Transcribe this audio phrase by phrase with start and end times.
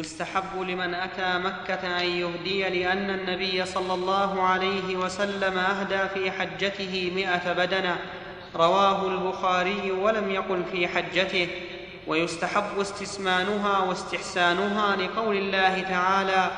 [0.00, 7.12] يستحب لمن أتى مكة أن يهدي لأن النبي صلى الله عليه وسلم أهدى في حجته
[7.14, 7.98] مائه بدنة.
[8.56, 11.48] رواه البخاري ولم يقل في حجته.
[12.06, 16.50] ويستحب استسمانها واستحسانها لقول الله تعالى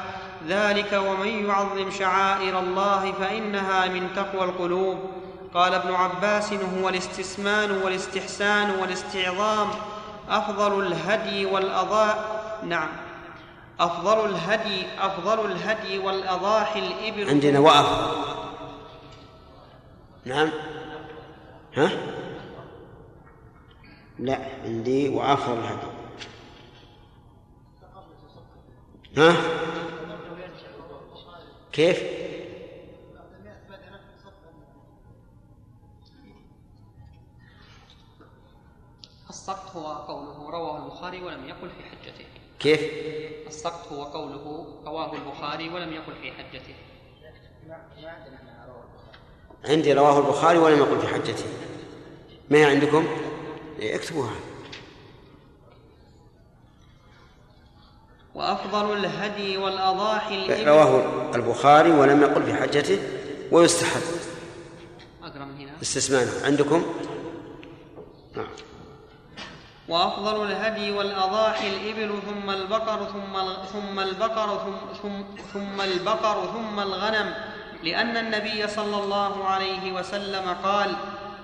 [0.48, 5.10] ذلك ومن يعظم شعائر الله فإنها من تقوى القلوب.
[5.54, 9.68] قال ابن عباس هو الاستسمان والاستحسان والاستعظام
[10.28, 12.36] أفضل الهدي والأضاء.
[12.62, 13.05] نعم.
[13.80, 17.28] أفضل الهدي أفضل الهدي والأضاحي الإبل.
[17.28, 18.26] عندنا وأفضل
[20.24, 20.50] نعم.
[21.76, 21.90] ها؟
[24.18, 25.86] لا عندي وأفضل الهدي
[29.16, 29.36] ها؟
[31.72, 32.02] كيف؟
[39.30, 42.25] السقط هو قوله رواه البخاري ولم يقل في حجته.
[42.58, 42.80] كيف؟
[43.46, 46.74] السقط هو قوله رواه البخاري ولم يقل في حجته.
[49.64, 51.44] عندي رواه البخاري ولم يقل في حجته.
[52.50, 53.06] ما هي عندكم؟
[53.78, 54.34] إيه، اكتبوها.
[58.34, 62.98] وأفضل الهدي والأضاحي رواه البخاري ولم يقل في حجته
[63.52, 64.02] ويستحب.
[65.22, 65.72] أقرأ من هنا.
[65.82, 66.84] استسمانه عندكم؟
[69.88, 73.38] وأفضل الهدي والأضاحي الإبل ثم البقر ثم
[73.72, 74.58] ثم البقر
[75.02, 77.34] ثم, ثم البقر ثم الغنم
[77.82, 80.92] لأن النبي صلى الله عليه وسلم قال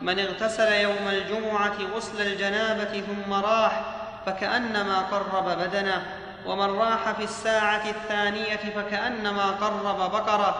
[0.02, 3.82] من اغتسل يوم الجمعة غسل الجنابة ثم راح
[4.26, 6.02] فكأنما قرب بدنه
[6.46, 10.54] ومن راح في الساعة الثانية فكأنما قرب بقرة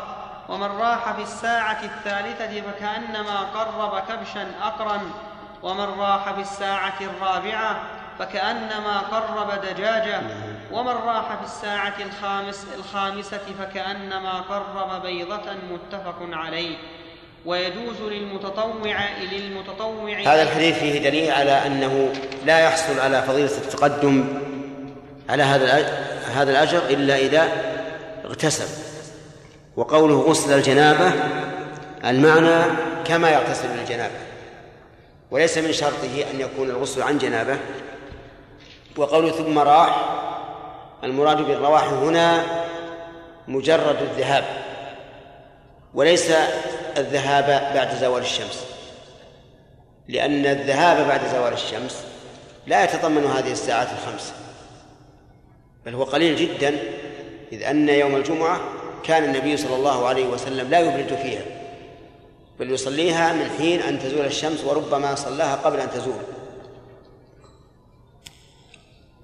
[0.49, 5.01] ومن راح في الساعة الثالثة فكأنما قرب كبشا أقرا
[5.63, 7.83] ومن راح في الساعة الرابعة
[8.19, 10.21] فكأنما قرب دجاجة
[10.73, 16.77] ومن راح في الساعة الخامس الخامسة فكأنما قرب بيضة متفق عليه.
[17.47, 18.97] ويجوز للمتطوع
[19.33, 22.13] للمتطوع هذا الحديث فيه دليل على أنه
[22.47, 24.25] لا يحصل على فضيلة التقدم
[25.29, 25.89] على هذا
[26.35, 27.49] هذا الأجر إلا إذا
[28.25, 28.93] اغتسل.
[29.77, 31.13] وقوله غسل الجنابة
[32.05, 32.65] المعنى
[33.05, 34.32] كما يغتسل للجنابة
[35.33, 37.59] وليس من شرطه أن يكون الغسل عن جنابة.
[38.97, 40.05] وقوله ثم راح
[41.05, 42.45] المراد بالرواح هنا
[43.49, 44.45] مجرد الذهاب
[45.95, 46.33] وليس
[46.97, 48.67] الذهاب بعد زوال الشمس.
[50.09, 52.05] لأن الذهاب بعد زوال الشمس
[52.67, 54.33] لا يتضمن هذه الساعات الخمس
[55.87, 56.79] بل هو قليل جدا
[57.53, 58.61] إذ أن يوم الجمعة
[59.05, 61.62] كان النبي صلى الله عليه وسلم لا يبرد فيها.
[62.63, 66.23] بل يصليها من حين أن تزول الشمس وربما صلاها قبل أن تزول.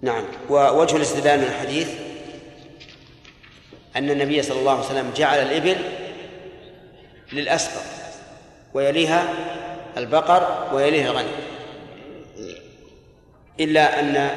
[0.02, 0.24] نعم.
[0.50, 1.88] ووجه الاستدلال من الحديث
[3.96, 5.76] أن النبي صلى الله عليه وسلم جعل الإبل
[7.32, 7.80] للأسقر
[8.74, 9.28] ويليها
[9.96, 11.32] البقر ويليها الغنم.
[13.60, 14.30] إلا أن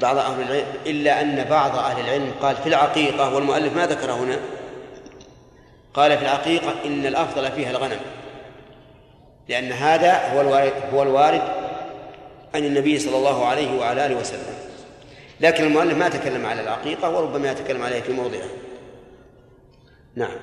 [0.00, 4.38] بعض أهل العلم إلا أن بعض أهل العلم قال في العقيقة والمؤلف ما ذكر هنا
[5.94, 8.00] قال في العقيقة إن الأفضل فيها الغنم.
[9.48, 11.42] لأن هذا هو الوارد هو الوارد
[12.54, 14.54] عن النبي صلى الله عليه وعلى آله وسلم.
[15.40, 18.48] لكن المؤلف ما تكلم على العقيقة وربما يتكلم عليها في موضعه
[20.14, 20.36] نعم.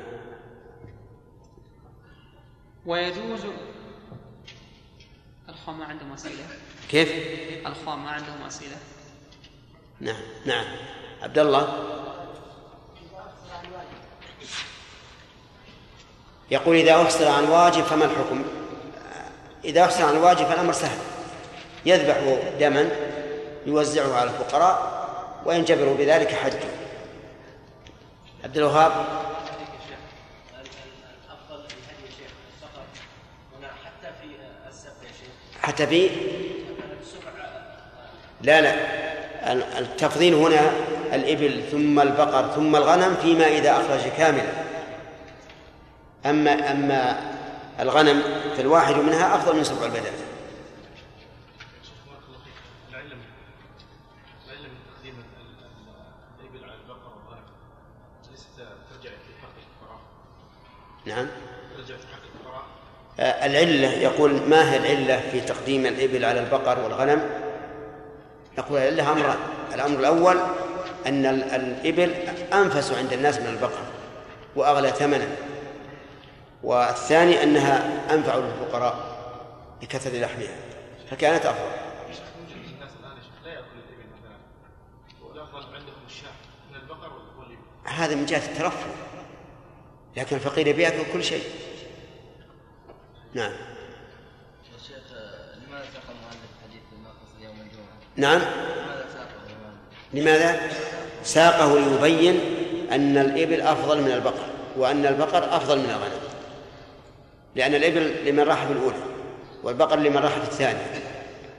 [2.85, 3.45] ويجوز
[5.49, 6.43] الأخوة ما عندهم أسئلة
[6.89, 7.11] كيف؟
[7.65, 8.77] الأخوة ما عندهم أسئلة
[9.99, 10.65] نعم نعم.
[11.21, 11.85] عبد الله؟
[16.51, 18.43] يقول إذا أفصل عن واجب فما الحكم؟
[19.65, 20.97] إذا أحسن عن الواجب فالأمر سهل.
[21.85, 22.17] يذبح
[22.59, 22.89] دما
[23.65, 24.99] يوزعه على الفقراء
[25.45, 26.69] وينجبر بذلك حجه
[28.43, 28.91] عبد الوهاب.
[35.61, 36.09] حتى في
[38.41, 38.75] لا لا.
[39.79, 40.71] التفضيل هنا
[41.13, 44.51] الإبل ثم البقر ثم الغنم فيما إذا أخرج كاملا.
[46.25, 47.28] أما أما
[47.79, 48.23] الغنم
[48.57, 50.11] فالواحد منها أفضل من سبع البدن
[61.05, 61.27] نعم.
[63.19, 67.29] آه، العلة يقول ما هي العلة في تقديم الإبل على البقر والغنم؟
[68.57, 69.37] نقول العلة أمران.
[69.73, 70.37] الأمر الأول
[71.07, 72.13] أن الإبل
[72.53, 73.83] أنفس عند الناس من البقر
[74.55, 75.27] وأغلى ثمنا.
[76.63, 79.19] والثاني أنها أنفع للفقراء
[79.81, 80.55] لكثرة لحمها
[81.11, 81.89] فكانت أفضل.
[87.85, 88.87] هذا من جهة الترفه
[90.17, 91.43] لكن الفقير يبيع كل شيء.
[93.33, 93.51] نعم.
[95.67, 98.41] لماذا المؤلف يوم الجمعة؟ نعم.
[100.13, 100.69] لماذا؟
[101.23, 102.39] ساقه ليبين
[102.91, 104.45] أن الإبل أفضل من البقر
[104.77, 106.28] وأن البقر أفضل من الغنم.
[107.55, 109.03] لأن الإبل لمن راح في الأولى
[109.63, 111.03] والبقر لمن راح في الثانية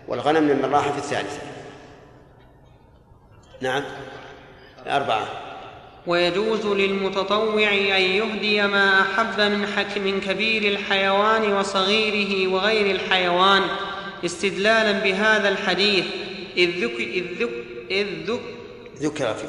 [0.09, 1.41] والغنم لمن راح في الثالثة.
[3.61, 3.83] نعم.
[4.87, 5.27] أربعة.
[6.07, 13.63] ويجوز للمتطوع أن يهدي ما أحب من حك من كبير الحيوان وصغيره وغير الحيوان
[14.25, 16.05] استدلالا بهذا الحديث.
[16.57, 17.51] إذ ذك إذ ذك
[17.91, 18.41] إذ ذك
[18.99, 19.49] ذكر فيه.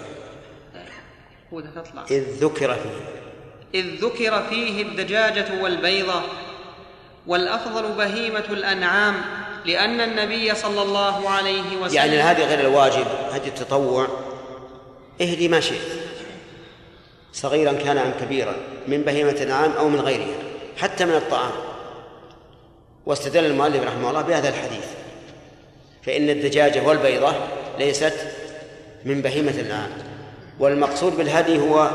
[2.12, 3.21] إذ ذكر فيه.
[3.74, 6.22] إذ ذكر فيه الدجاجة والبيضة
[7.28, 9.16] والأفضل بهيمة الأنعام
[9.66, 14.08] لأن النبي صلى الله عليه وسلم يعني هذه غير الواجب هدي التطوع.
[15.22, 15.92] اهدي ما شئت.
[17.34, 18.56] صغيرا كان أم كبيرا
[18.88, 20.38] من بهيمة الأنعام أو من غيرها
[20.78, 21.52] حتى من الطعام.
[23.06, 24.86] واستدل المؤلف رحمه الله بهذا الحديث.
[26.04, 27.34] فإن الدجاجة والبيضة
[27.80, 28.14] ليست
[29.06, 29.92] من بهيمة الأنعام.
[30.60, 31.90] والمقصود بالهدي هو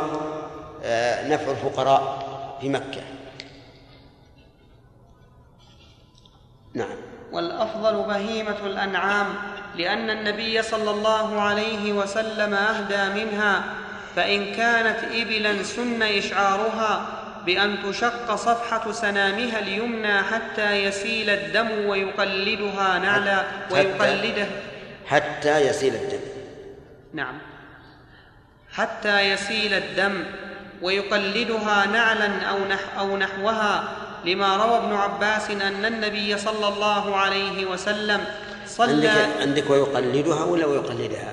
[1.29, 2.27] نفع الفقراء
[2.61, 3.03] في مكة.
[6.75, 6.97] نعم.
[7.33, 9.27] والأفضل بهيمة الأنعام
[9.77, 13.65] لأن النبي صلى الله عليه وسلم أهدى منها
[14.17, 17.07] فإن كانت إبلا سن إشعارها
[17.47, 24.47] بأن تشق صفحة سنامها اليمنى حتى يسيل الدم ويقلدها نعلا ويقلده.
[25.07, 26.21] حتى يسيل الدم.
[27.13, 27.39] نعم.
[28.73, 30.25] حتى يسيل الدم.
[30.83, 37.67] ويقلدها نعلا أو, نح أو نحوها لما روى ابن عباس أن النبي صلى الله عليه
[37.67, 38.25] وسلم
[38.67, 41.33] صلى عندك, عندك ويقلدها ولا ويقلدها؟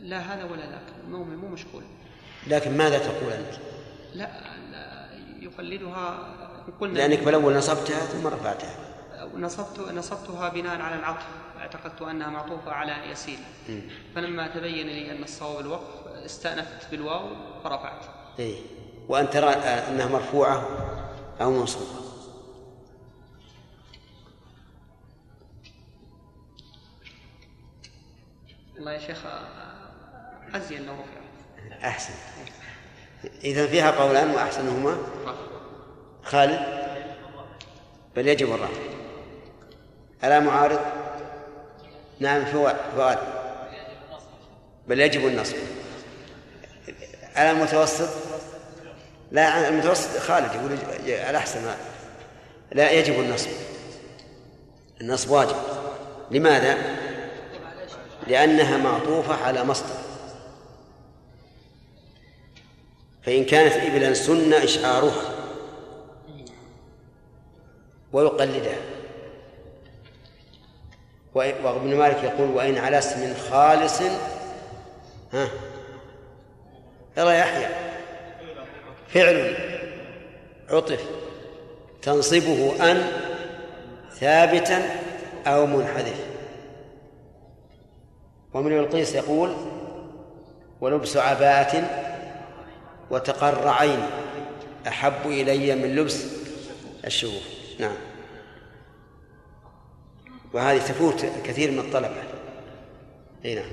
[0.00, 1.08] لا هذا ولا ذاك.
[1.10, 1.82] مو مو مشغول
[2.46, 3.54] لكن ماذا تقول أنت؟
[4.14, 4.30] لا,
[4.72, 5.08] لا
[5.40, 6.18] يقلدها
[6.80, 8.76] قلنا لأنك بالأول نصبتها ثم رفعتها.
[9.36, 11.26] نصبت نصبتها بناء على العطف.
[11.60, 13.38] أعتقدت أنها معطوفة على يسيل
[14.14, 17.28] فلما تبين لي أن الصواب الوقف استأنفت بالواو
[17.64, 18.04] فرفعت.
[18.38, 18.62] إيه.
[19.08, 20.68] وأن ترى أنها مرفوعة
[21.40, 22.08] أو منصوبة.
[28.74, 29.18] والله يا شيخ
[30.54, 31.88] أزين لو رفع.
[31.88, 32.14] أحسن.
[33.44, 34.98] إذا فيها قولان وأحسنهما.
[36.22, 36.60] خالد؟
[38.16, 38.82] بل يجب الرفع.
[40.24, 40.80] ألا معارض؟
[42.20, 43.18] نعم فؤاد.
[44.88, 45.56] بل يجب النصب.
[47.38, 48.08] على المتوسط؟
[49.30, 50.72] لا المتوسط خالد يقول
[51.30, 51.74] الأحسن
[52.72, 53.50] لا يجب النصب.
[55.00, 55.56] النصب واجب.
[56.30, 56.76] لماذا؟
[58.26, 59.96] لأنها معطوفة على مصدر.
[63.22, 65.34] فإن كانت إبلا سن إشعارها
[68.12, 68.78] ويقلدها.
[71.34, 74.00] وابن مالك يقول وإن على اسم خالص
[75.32, 75.48] ها؟
[77.18, 77.68] يلا يحيى.
[79.08, 79.56] فعل
[80.70, 81.04] عطف.
[82.02, 83.02] تنصبه أن
[84.12, 84.90] ثابتا
[85.46, 86.26] أو منحذف.
[88.54, 89.54] ومن القيس يقول
[90.80, 91.84] ولبس عباءة
[93.10, 94.00] وتقر عين.
[94.88, 96.26] أحب إلي من لبس
[97.04, 97.42] الشهور.
[97.78, 97.96] نعم.
[100.52, 102.22] وهذه تفوت كثير من الطلبة.
[103.44, 103.70] أي نعم.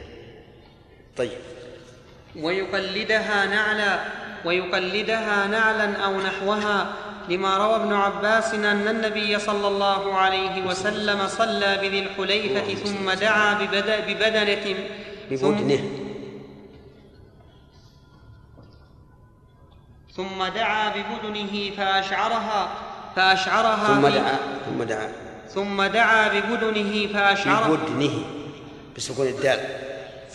[1.17, 1.39] طيب.
[2.41, 3.99] ويقلدها نعلا
[4.45, 6.93] ويقلدها نعلا أو نحوها
[7.29, 13.53] لما روى ابن عباس أن النبي صلى الله عليه وسلم صلى بذي الحليفة ثم دعا
[13.53, 14.75] ببدنة
[15.31, 15.89] ببدنة.
[20.15, 22.69] ثم دعا ببدنه فأشعرها
[23.15, 25.11] فأشعرها ثم دعا ثم دعا.
[25.49, 27.67] ثم دعا ببدنه فأشعرها.
[27.67, 28.25] ببدنه
[28.97, 29.84] بسكون الدال.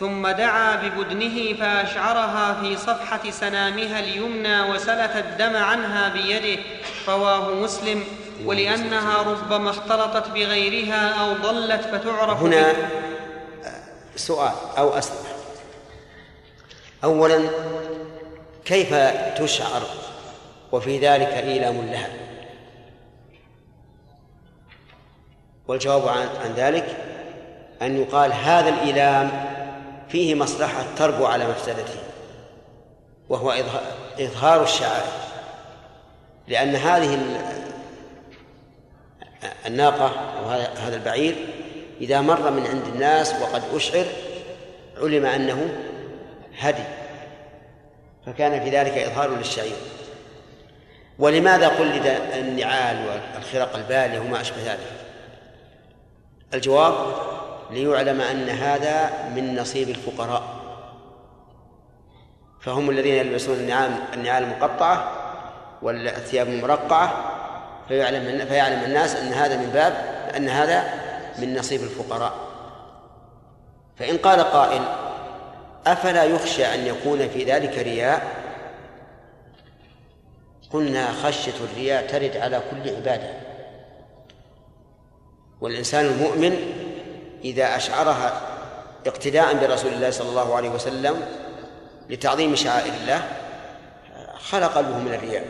[0.00, 6.62] ثم دعا ببدنه فأشعرها في صفحة سنامها اليمنى وسلت الدم عنها بيده
[7.08, 8.04] رواه مسلم.
[8.44, 12.72] ولأنها ربما اختلطت بغيرها أو ضلت فتعرف هنا
[14.16, 15.28] سؤال أو أسئلة.
[17.04, 17.50] اولا
[18.64, 18.94] كيف
[19.38, 19.82] تشعر؟
[20.72, 22.08] وفي ذلك إيلام لها.
[25.68, 26.08] والجواب
[26.44, 26.96] عن ذلك
[27.82, 29.59] أن يقال هذا الإيلام
[30.12, 32.00] فيه مصلحة تربو على مفسدته
[33.28, 33.54] وهو
[34.18, 35.12] إظهار الشعائر.
[36.48, 37.20] لأن هذه
[39.66, 40.44] الناقة أو
[40.76, 41.34] هذا البعير
[42.00, 44.04] إذا مر من عند الناس وقد أشعر
[44.96, 45.68] علم أنه
[46.58, 46.84] هدي
[48.26, 49.76] فكان في ذلك إظهار للشعير.
[51.18, 54.92] ولماذا قلد النعال والخرق البالية وما أشبه ذلك؟
[56.54, 56.94] الجواب
[57.70, 60.42] ليعلم أن هذا من نصيب الفقراء.
[62.60, 65.12] فهم الذين يلبسون النعال النعال المقطعة
[65.82, 67.36] والثياب المرقعة
[67.88, 69.92] فيعلم فيعلم الناس أن هذا من باب
[70.36, 70.84] أن هذا
[71.38, 72.32] من نصيب الفقراء.
[73.96, 74.82] فإن قال قائل
[75.86, 78.22] أفلا يخشى أن يكون في ذلك رياء؟
[80.72, 83.30] قلنا خشية الرياء ترد على كل عبادة.
[85.60, 86.56] والإنسان المؤمن
[87.44, 88.40] إذا أشعرها
[89.06, 91.28] اقتداء برسول الله صلى الله عليه وسلم
[92.08, 93.22] لتعظيم شعائر الله
[94.34, 95.46] خلق قلبه من الرياء.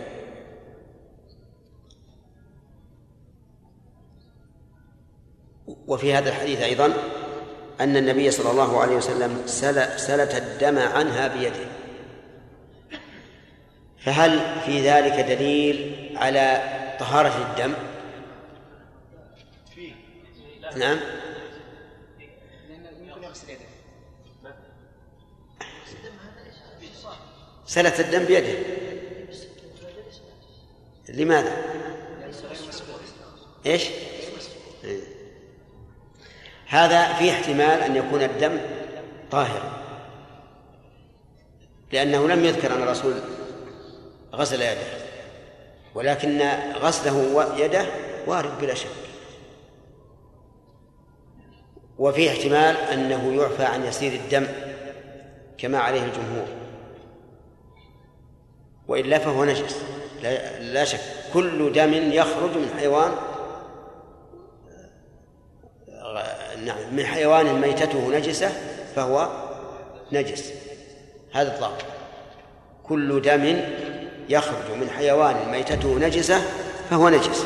[5.87, 6.93] وفي هذا الحديث أيضا
[7.81, 9.43] أن النبي صلى الله عليه وسلم
[9.97, 11.67] سلت الدم عنها بيده.
[13.99, 16.63] فهل في ذلك دليل على
[17.01, 17.75] طهارة الدم؟
[20.77, 21.01] نعم.
[27.71, 28.59] سلت الدم بيده
[31.09, 31.57] لماذا؟
[33.67, 33.89] إيش؟
[36.67, 38.61] هذا في احتمال أن يكون الدم
[39.31, 39.83] طاهرا
[41.93, 43.15] لأنه لم يذكر أن الرسول
[44.35, 44.87] غسل يده
[45.95, 46.43] ولكن
[46.75, 47.87] غسله يده
[48.27, 48.89] وارد بلا شك
[51.99, 54.47] وفي احتمال أنه يعفى عن يسير الدم
[55.59, 56.60] كما عليه الجمهور
[58.91, 59.77] وإلا فهو نجس.
[60.23, 61.01] لا, لا شك.
[61.35, 63.13] كل دم يخرج من حيوان
[66.65, 68.53] نعم من حيوان ميتته نجسة
[68.97, 69.29] فهو
[70.13, 70.53] نجس.
[71.33, 71.85] هذا الضابط.
[72.83, 73.61] كل دم
[74.29, 76.43] يخرج من حيوان ميتته نجسة
[76.91, 77.45] فهو نجس.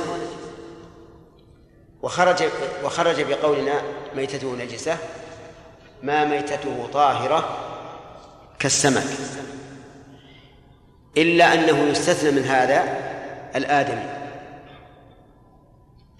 [2.02, 2.44] وخرج
[2.84, 3.82] وخرج بقولنا
[4.16, 4.98] ميتته نجسة
[6.02, 7.58] ما ميتته طاهرة
[8.58, 9.04] كالسمك.
[11.18, 12.84] إلا أنه يستثنى من هذا
[13.56, 14.04] الآدمي.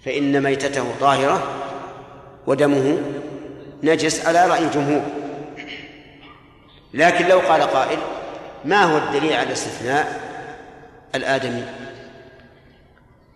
[0.05, 1.43] فإن ميتته طاهرة
[2.47, 2.97] ودمه
[3.83, 5.01] نجس على رأي الجمهور.
[6.93, 7.97] لكن لو قال قائل
[8.65, 10.21] ما هو الدليل على استثناء
[11.15, 11.63] الآدمي؟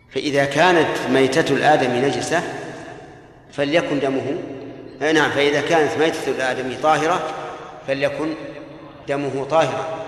[0.09, 2.43] فإذا كانت ميتة الآدمي نجسة
[3.53, 4.37] فليكن دمه
[5.13, 7.21] نعم فإذا كانت ميتة الآدمي طاهرة
[7.87, 8.33] فليكن
[9.07, 9.99] دمه طاهرا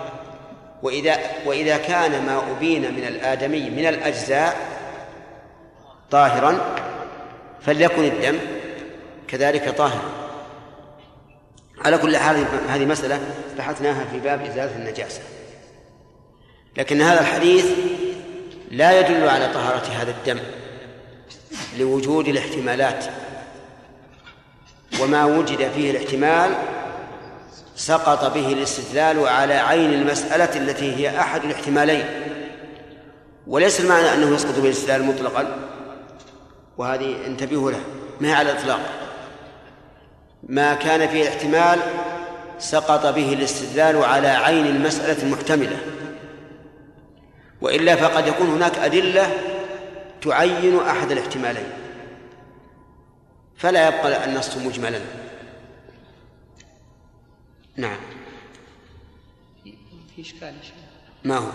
[0.83, 4.57] وإذا وإذا كان ما أبين من الآدمي من الأجزاء
[6.11, 6.75] طاهرا
[7.61, 8.39] فليكن الدم
[9.27, 10.01] كذلك طاهر.
[11.85, 13.19] على كل حال هذه مسألة
[13.57, 15.21] بحثناها في باب إزالة النجاسة.
[16.77, 17.65] لكن هذا الحديث
[18.71, 20.39] لا يدل على طهارة هذا الدم
[21.77, 23.05] لوجود الاحتمالات.
[25.01, 26.51] وما وجد فيه الاحتمال
[27.75, 32.05] سقط به الاستدلال على عين المسألة التي هي أحد الاحتمالين.
[33.47, 35.59] وليس المعنى أنه يسقط به الاستدلال مطلقا
[36.77, 37.79] وهذه انتبهوا له
[38.19, 38.79] ما هي على الإطلاق؟
[40.43, 41.79] ما كان فيه الاحتمال
[42.59, 45.77] سقط به الاستدلال على عين المسألة المحتملة.
[47.61, 49.33] وإلا فقد يكون هناك أدلة
[50.21, 51.69] تعين أحد الاحتمالين.
[53.57, 54.99] فلا يبقى النص مجملا.
[57.75, 57.99] نعم.
[60.15, 60.53] في إشكال
[61.25, 61.51] ما هو؟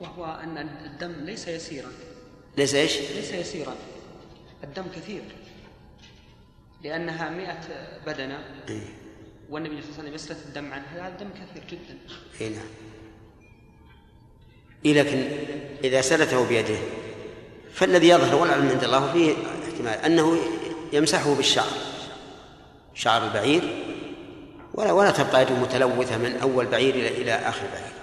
[0.00, 1.90] وهو أن الدم ليس يسيرا.
[2.58, 3.74] ليس إيش؟ ليس يسيرا.
[4.64, 5.22] الدم كثير.
[6.84, 7.60] لأنها مئة
[8.06, 8.44] بدنة.
[8.68, 8.80] إيه؟
[9.50, 11.06] والنبي صلى الله عليه وسلم يسلت الدم عنها.
[11.06, 11.98] هذا الدم كثير جدا.
[12.40, 12.66] اي نعم.
[14.84, 15.28] إيه لكن
[15.84, 16.78] إذا سلته بيده
[17.72, 20.38] فالذي يظهر والعلم عند الله فيه احتمال أنه
[20.92, 21.72] يمسحه بالشعر.
[22.94, 23.89] شعر البعير.
[24.74, 28.00] ولا ولا تبقى يده متلوثة من أول بعير إلى إلى آخر بعير.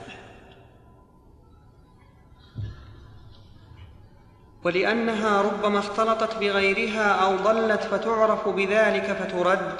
[4.63, 9.71] ولأنها ربما اختلطت بغيرها أو ضلت فتعرف بذلك فترد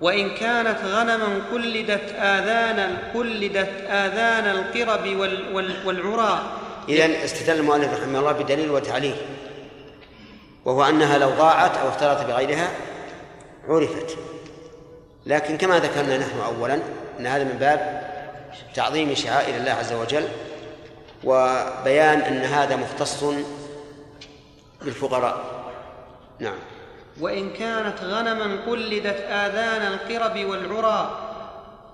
[0.00, 6.42] وإن كانت غنما قلدت آذان قلدت آذان القرب وال وال والعرى.
[6.88, 9.16] إذا استدل المؤلف رحمه الله بدليل وتعليل
[10.64, 12.70] وهو أنها لو ضاعت أو اختلطت بغيرها
[13.68, 14.18] عرفت.
[15.26, 16.78] لكن كما ذكرنا نحن أولا
[17.20, 18.04] أن هذا من باب
[18.74, 20.24] تعظيم شعائر الله عز وجل
[21.24, 23.24] وبيان أن هذا مختص
[24.82, 25.44] بالفقراء.
[26.38, 26.54] نعم.
[27.20, 31.18] وإن كانت غنما قلدت آذان القرب والعرى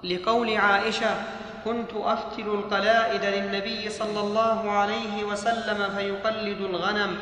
[0.04, 1.14] لقول عائشة
[1.64, 7.18] كنت أفتل القلائد للنبي صلى الله عليه وسلم فيقلد الغنم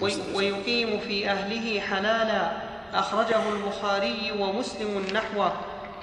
[0.00, 2.52] وي- ويقيم في أهله حلالا.
[2.94, 5.52] أخرجه البخاري ومسلم نحوه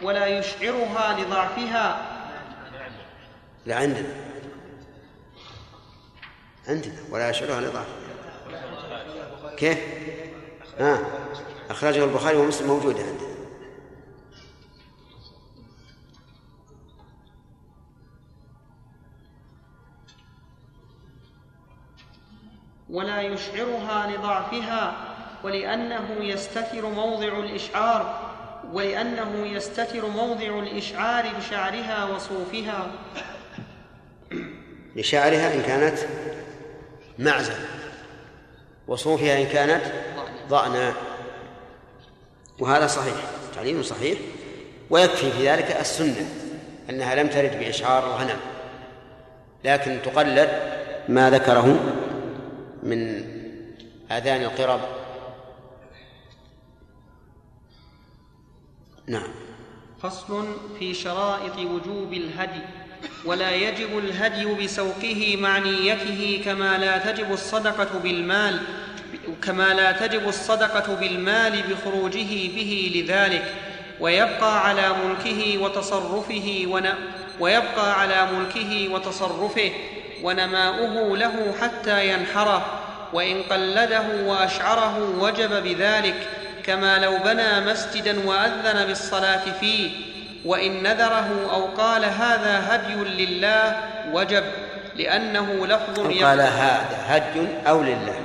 [0.04, 2.18] ولا يشعرها لضعفها.
[3.66, 4.16] لا عندنا
[7.10, 7.88] ولا يشعرها لضعف
[9.58, 9.80] كيف؟
[10.80, 11.00] ها؟
[11.70, 13.32] أخرجه البخاري ومسلم موجودة عندنا.
[22.90, 25.11] ولا يشعرها لضعفها.
[25.44, 28.32] ولأنه يستتر موضع الإشعار
[28.74, 32.92] ولأنه يستتر موضع الإشعار بشعرها وصوفها.
[34.96, 35.98] لشعرها إن كانت
[37.20, 37.56] معزة
[38.88, 39.84] وصوفها إن كانت
[40.50, 40.94] ضأنا
[42.60, 43.16] وهذا صحيح
[43.56, 44.20] تعليم صحيح.
[44.90, 46.30] ويكفي في ذلك السنة
[46.90, 48.40] أنها لم ترد بإشعار الغنم
[49.64, 50.50] لكن تقلد
[51.10, 51.80] ما ذكره
[52.84, 53.24] من
[54.12, 54.80] آذان القرب
[59.12, 59.28] نعم.
[60.02, 60.48] فصل
[60.80, 62.62] في شرائط وجوب الهدي
[63.26, 68.60] ولا يجب الهدي بسوقه مع نيته كما لا تجب الصدقة بالمال
[69.44, 73.54] كما لا تجب الصدقة بالمال بخروجه به لذلك
[74.00, 76.90] ويبقى على ملكه وتصرفه ون
[77.40, 79.72] ويبقى على ملكه وتصرفه
[80.24, 82.66] ونماؤه له حتى ينحره
[83.14, 86.28] وإن قلده وأشعره وجب بذلك
[86.66, 89.92] كما لو بنى مسجدا وأذن بالصلاة فيه
[90.46, 94.44] وإن نذره أو قال هذا هدي لله وجب
[94.96, 98.22] لأنه لفظ أو قال هذا هدي أو لله.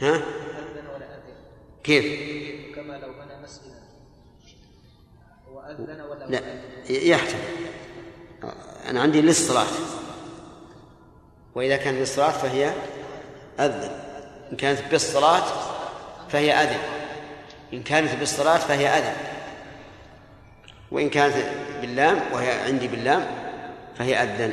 [0.00, 0.22] ها؟
[1.84, 2.04] كيف؟
[2.74, 3.82] كما لو بنى مسجدا
[5.52, 6.40] وأذن ولا لا
[6.90, 7.38] يحتمل.
[8.88, 9.66] أنا عندي للصلاة.
[11.54, 12.72] وإذا كانت للصلاة فهي
[13.60, 14.03] أذن.
[14.54, 15.44] إن كانت بالصلاة
[16.28, 16.78] فهي أذن.
[17.72, 19.14] إن كانت بالصلاة فهي أذن.
[20.90, 21.34] وإن كانت
[21.80, 23.26] باللام وهي عندي باللام
[23.98, 24.52] فهي أذن.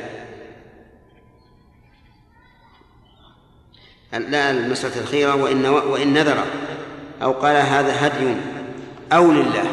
[4.12, 6.44] لا المسألة الأخيرة وإن وإن نذر
[7.22, 8.36] أو قال هذا هدي
[9.12, 9.64] أو لله.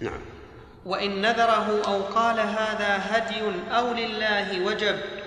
[0.00, 0.20] نعم.
[0.86, 5.17] وإن نذره أو قال هذا هدي أو لله وجب.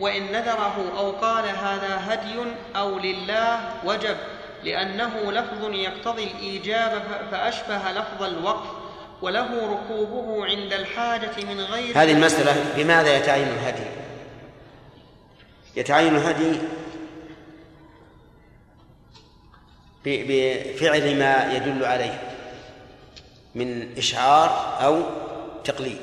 [0.00, 2.34] وإن نذره أو قال هذا هدي
[2.76, 4.16] أو لله وجب
[4.64, 8.70] لأنه لفظ يقتضي الإيجاب فأشبه لفظ الوقف
[9.22, 13.84] وله ركوبه عند الحاجة من غير هذه المسألة بماذا يتعين الهدي؟
[15.76, 16.58] يتعين الهدي
[20.04, 22.20] بفعل ما يدل عليه
[23.54, 25.02] من إشعار أو
[25.64, 26.00] تقليد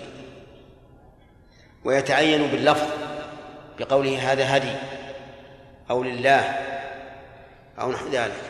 [1.84, 2.88] ويتعين باللفظ
[3.80, 4.76] بقوله هذا هدي
[5.90, 6.40] أو لله
[7.80, 8.42] أو نحو ذلك.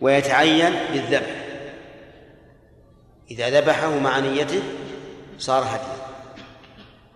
[0.00, 1.30] ويتعين بالذبح.
[3.30, 4.62] إذا ذبحه مع نيته
[5.38, 6.02] صار هديا.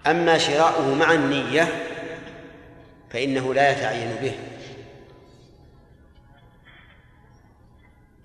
[0.07, 1.87] أما شراؤه مع النية
[3.11, 4.35] فإنه لا يتعين به.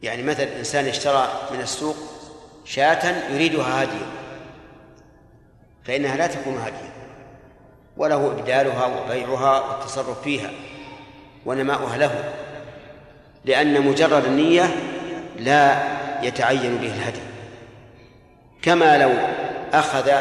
[0.04, 1.96] يعني مثلا إنسان اشترى من السوق
[2.66, 4.08] شاة يريدها هديا
[5.84, 6.91] فإنها لا تكون هديا.
[7.98, 10.52] وله إبدالها وبيعها والتصرف فيها
[11.46, 12.34] ونماؤها له
[13.46, 14.70] لأن مجرد النية
[15.40, 15.84] لا
[16.24, 17.20] يتعين به الهدي.
[18.62, 19.12] كما لو
[19.74, 20.12] أخذ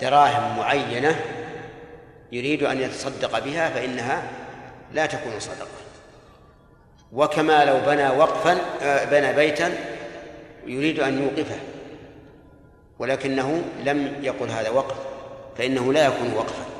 [0.00, 1.16] دراهم معينة
[2.32, 4.22] يريد أن يتصدق بها فإنها
[4.92, 5.66] لا تكون صدقة.
[7.12, 9.72] وكما لو بنى وقفا آه، بنى بيتا
[10.66, 11.58] يريد أن يوقفه
[12.98, 14.96] ولكنه لم يقل هذا وقف
[15.58, 16.75] فإنه لا يكون وقفا.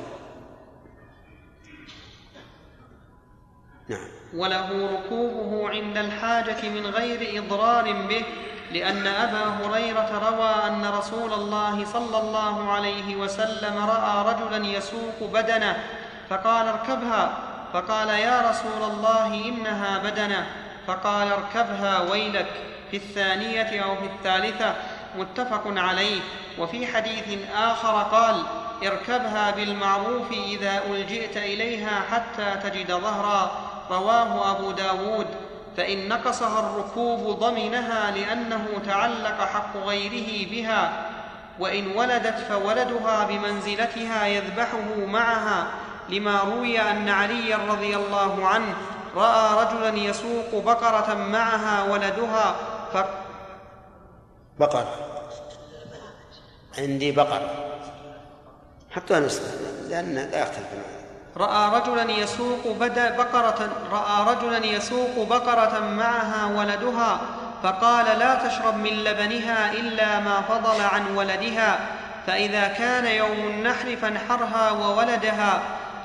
[4.35, 8.23] وله ركوبه عند الحاجة من غير إضرار به
[8.71, 15.83] لأن أبا هريرة روى أن رسول الله صلى الله عليه وسلم رأى رجلا يسوق بدنه
[16.29, 17.37] فقال اركبها
[17.73, 20.47] فقال يا رسول الله إنها بدنه
[20.87, 22.47] فقال اركبها ويلك
[22.91, 24.75] في الثانية أو في الثالثة
[25.17, 26.21] متفق عليه.
[26.59, 28.43] وفي حديث آخر قال
[28.83, 33.66] اركبها بالمعروف إذا ألجئت إليها حتى تجد ظهرا.
[33.91, 35.27] رواه أبو داود
[35.77, 41.05] فإن نقصها الركوب ضمنها لأنه تعلق حق غيره بها
[41.59, 45.67] وإن ولدت فولدها بمنزلتها يذبحه معها
[46.09, 48.75] لما روي أن عليا رضي الله عنه
[49.15, 52.55] رأى رجلا يسوق بقرة معها ولدها
[52.93, 52.97] ف...
[54.59, 54.95] بقرة.
[56.77, 57.49] عندي بقرة.
[58.91, 59.51] حطها نسخة
[59.89, 60.67] لأن لا يختلف.
[60.73, 60.96] معنا
[61.37, 67.19] رأى رجلا يسوق بدا بقره رأى رجلا يسوق بقرة معها ولدها
[67.63, 71.79] فقال لا تشرب من لبنها إلا ما فضل عن ولدها
[72.27, 75.61] فإذا كان يوم النحر فانحرها وولدها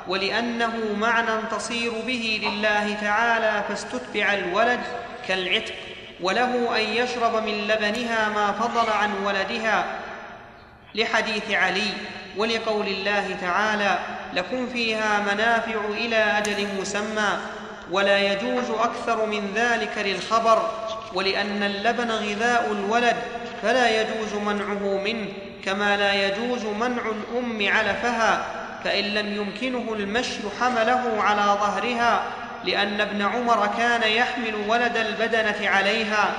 [0.09, 4.81] ولأنه معنى تصير به لله تعالى فاستتبع الولد
[5.29, 5.75] كالعتق
[6.21, 9.85] وله أن يشرب من لبنها ما فضل عن ولدها
[10.95, 11.91] لحديث علي
[12.37, 13.99] ولقول الله تعالى
[14.35, 17.39] لكم فيها منافع إلى أجل مسمى
[17.91, 20.71] ولا يجوز أكثر من ذلك للخبر
[21.15, 23.17] ولأن اللبن غذاء الولد
[23.63, 25.29] فلا يجوز منعه منه
[25.65, 28.45] كما لا يجوز منع الأم علفها
[28.85, 32.23] فإن لم يمكنه المشي حمله على ظهرها
[32.65, 36.35] لأن ابن عمر كان يحمل ولد البدنة عليها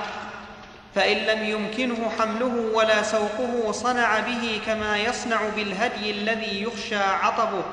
[0.94, 7.64] فإن لم يمكنه حمله ولا سوقه صنع به كما يصنع بالهدي الذي يخشى عطبه.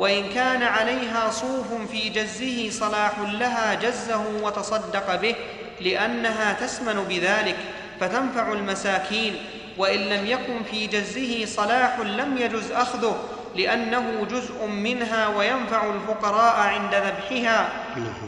[0.00, 5.34] وإن كان عليها صوف في جزه صلاح لها جزه وتصدق به
[5.80, 7.56] لأنها تسمن بذلك
[8.00, 9.36] فتنفع المساكين.
[9.78, 13.16] وإن لم يكن في جزه صلاح لم يجز أخذه
[13.56, 17.68] لأنه جزء منها وينفع الفقراء عند ذبحها.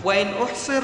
[0.05, 0.83] وإن أحصر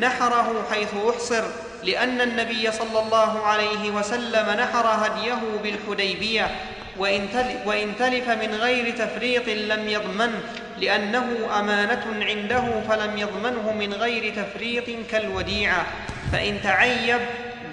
[0.00, 1.44] نحره حيث أحصر
[1.84, 6.56] لأن النبي صلى الله عليه وسلم نحر هديه بالحديبية
[6.98, 10.40] وإن, تل وإن تلف من غير تفريط لم يضمنه
[10.80, 15.86] لأنه أمانة عنده فلم يضمنه من غير تفريط كالوديعة.
[16.32, 17.20] فإن تعيب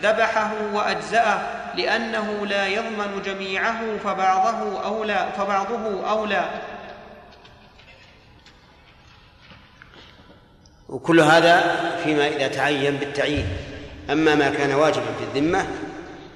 [0.03, 1.41] ذبحه وأجزأه
[1.75, 6.49] لأنه لا يضمن جميعه فبعضه أولى فبعضه أولى.
[10.89, 13.47] وكل هذا فيما إذا تعين بالتعيين.
[14.11, 15.67] أما ما كان واجبا في الذمة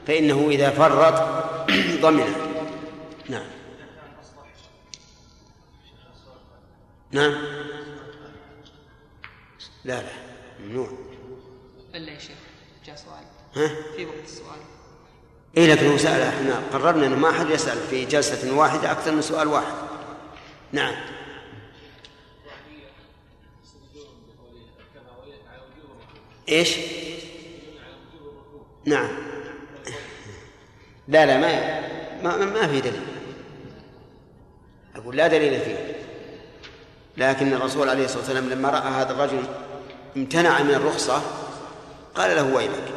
[0.08, 1.24] فإنه إذا فرط
[2.04, 2.49] ضمنه.
[3.30, 3.46] نعم.
[7.12, 7.32] نعم.
[9.86, 10.12] لا لا
[10.60, 10.90] ممنوع.
[11.96, 12.38] إلا يا شيخ
[12.86, 13.24] جاء سؤال.
[13.56, 14.60] ها؟ في وقت السؤال.
[15.58, 19.22] اي لكن هو سأل إحنا قررنا انه ما أحد يسأل في جلسة واحدة أكثر من
[19.22, 19.74] سؤال واحد.
[20.72, 20.96] نعم.
[26.50, 26.78] إيش؟
[28.86, 29.10] نعم.
[31.08, 31.80] لا لا ما
[32.24, 33.19] ما, ما في دليل.
[35.00, 35.96] أقول لا دليل فيه.
[37.18, 39.44] لكن الرسول عليه الصلاة والسلام لما رأى هذا الرجل
[40.18, 41.22] امتنع من الرخصة
[42.16, 42.94] قال له ويلك؟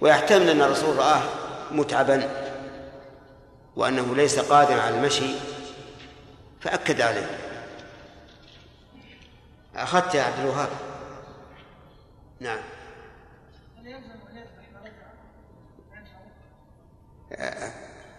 [0.00, 1.22] ويحتمل أن الرسول رآه
[1.70, 2.30] متعبا
[3.76, 5.34] وأنه ليس قادرا على المشي
[6.60, 7.38] فأكد عليه.
[9.76, 10.68] أخذت يا عبد الوهاب.
[12.40, 12.60] نعم.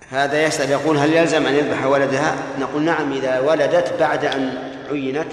[0.10, 5.28] هذا يسأل يقول هل يلزم أن يذبح ولدها؟ نقول نعم إذا ولدت بعد أن عينت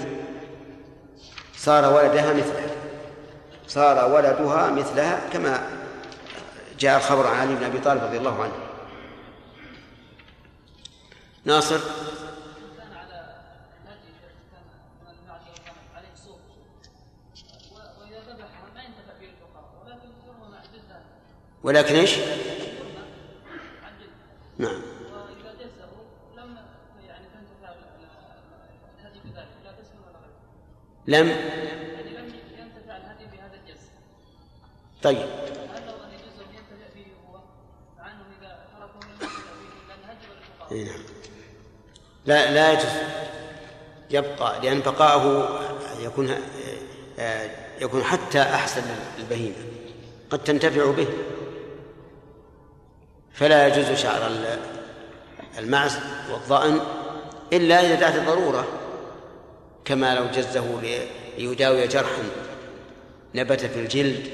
[1.57, 2.67] صار ولدها مثلها
[3.67, 5.63] صار ولدها مثلها كما
[6.79, 8.53] جاء الخبر عن علي بن أبي طالب رضي الله عنه.
[11.45, 11.79] ناصر؟
[21.63, 22.15] ولكن إيش؟
[24.63, 24.81] نعم.
[25.13, 25.89] واذا جزه
[26.37, 26.57] لم
[27.07, 27.73] يعني تنتفع
[28.99, 29.71] الهدي بذلك لا
[31.07, 33.81] ولا لم يعني لم ينتفع الهدي بهذا الجز
[35.03, 35.17] طيب.
[35.17, 37.39] ان جزه ينتفع به هو
[37.99, 38.17] لم
[39.11, 41.03] ينتفع به الهدي اي نعم.
[42.25, 42.91] لا لا يجوز.
[44.09, 45.59] يبقى لأن بقاءه
[45.99, 46.35] يكون
[47.19, 47.49] آه،
[47.81, 48.83] يكون حتى أحسن
[49.19, 49.55] البهيمة.
[50.29, 51.07] قد تنتفع به.
[53.33, 54.31] فلا يجوز شعر
[55.57, 55.97] المعز
[56.31, 56.79] والظأن
[57.53, 58.67] إلا إذا دعت الضرورة
[59.85, 60.81] كما لو جزه
[61.37, 62.23] ليداوي جرحا
[63.35, 64.27] نبت في الجلد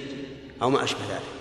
[0.61, 1.39] أو ما أشبه ذلك.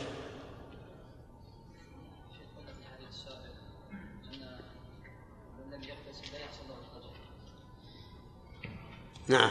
[9.29, 9.51] نعم.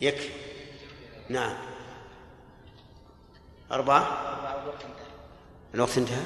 [0.00, 0.28] يكفي.
[1.28, 1.73] نعم.
[3.74, 4.06] أربعة؟
[5.74, 6.22] الوقت انتهى.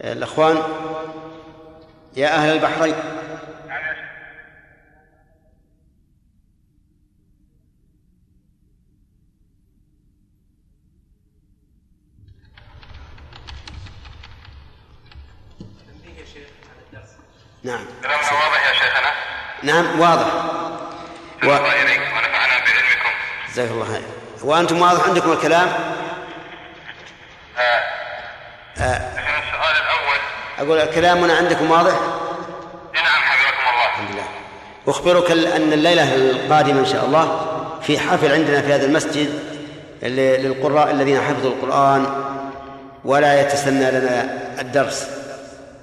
[0.00, 0.62] الأخوان
[2.16, 2.94] يا أهل البحرين.
[17.62, 17.86] نعم.
[19.66, 20.26] نعم واضح.
[21.42, 21.46] و...
[21.46, 23.10] ونفعنا بعلمكم.
[23.52, 24.02] جزاك الله خير.
[24.42, 25.68] وأنتم واضح عندكم الكلام؟
[28.76, 30.20] شنو السؤال الأول.
[30.58, 31.94] أقول كلامنا عندكم واضح؟
[32.94, 33.86] نعم حفظكم الله.
[33.86, 34.28] الحمد لله.
[34.88, 37.46] أخبرك أن الليلة القادمة إن شاء الله
[37.82, 39.40] في حفل عندنا في هذا المسجد
[40.02, 42.32] للقراء الذين حفظوا القرآن
[43.04, 44.22] ولا يتسنى لنا
[44.60, 45.06] الدرس.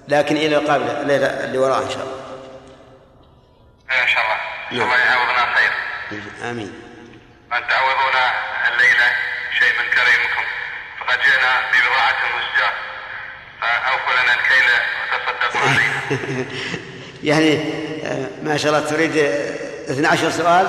[0.07, 2.13] لكن إلى القابلة الليلة اللي وراء إن شاء الله
[4.03, 4.81] إن شاء الله إن شاء نعم.
[4.83, 5.71] الله يعوضنا خير.
[6.49, 6.73] آمين.
[7.53, 8.31] أن تعوضونا
[8.71, 9.11] الليلة
[9.59, 10.43] شيء من كريمكم.
[10.99, 12.73] فقد جئنا ببضاعة مزجاة.
[13.61, 14.69] فأوفوا لنا الكيل
[15.13, 16.45] وتصدقوا علينا
[17.23, 17.53] يعني
[18.05, 20.65] آه، ما شاء الله تريد آه، 12 سؤال؟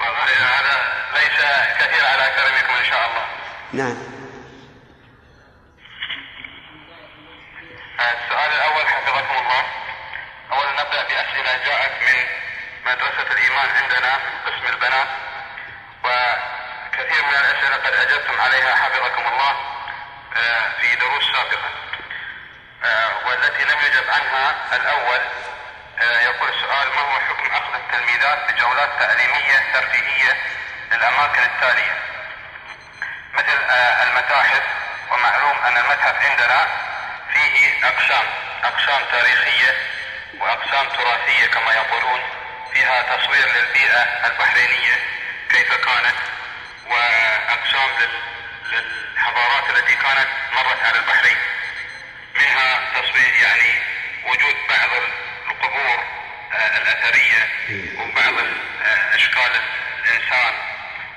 [0.00, 0.76] والله هذا
[1.14, 1.38] ليس
[1.80, 3.24] كثير على كرمكم إن شاء الله.
[3.72, 3.96] نعم
[8.00, 9.64] السؤال الأول حفظكم الله
[10.52, 12.24] أولا نبدأ بأسئلة جاءت من
[12.86, 14.12] مدرسة الإيمان عندنا
[14.46, 15.08] قسم البنات
[16.04, 19.50] وكثير من الأسئلة قد أجبتم عليها حفظكم الله
[20.36, 21.70] آه، في دروس سابقة
[22.84, 25.20] آه، والتي لم يجب عنها الأول
[26.00, 30.36] آه، يقول السؤال ما هو حكم أخذ التلميذات بجولات تعليمية ترفيهية
[30.92, 31.96] للأماكن التالية
[33.34, 34.62] مثل آه، المتاحف
[35.12, 36.66] ومعلوم أن المتحف عندنا
[37.32, 38.26] فيه أقسام
[38.64, 39.74] أقسام تاريخية
[40.38, 42.20] وأقسام تراثية كما يقولون
[42.72, 44.98] فيها تصوير للبيئة البحرينية
[45.50, 46.16] كيف كانت
[46.86, 48.22] وأقسام لل-
[49.14, 51.36] للحضارات التي كانت مرت على البحرين.
[52.34, 53.80] منها تصوير يعني
[54.24, 54.90] وجود بعض
[55.50, 56.04] القبور
[56.54, 57.48] آه، الأثرية
[58.00, 58.38] وبعض
[58.84, 59.60] آه، أشكال
[60.04, 60.52] الإنسان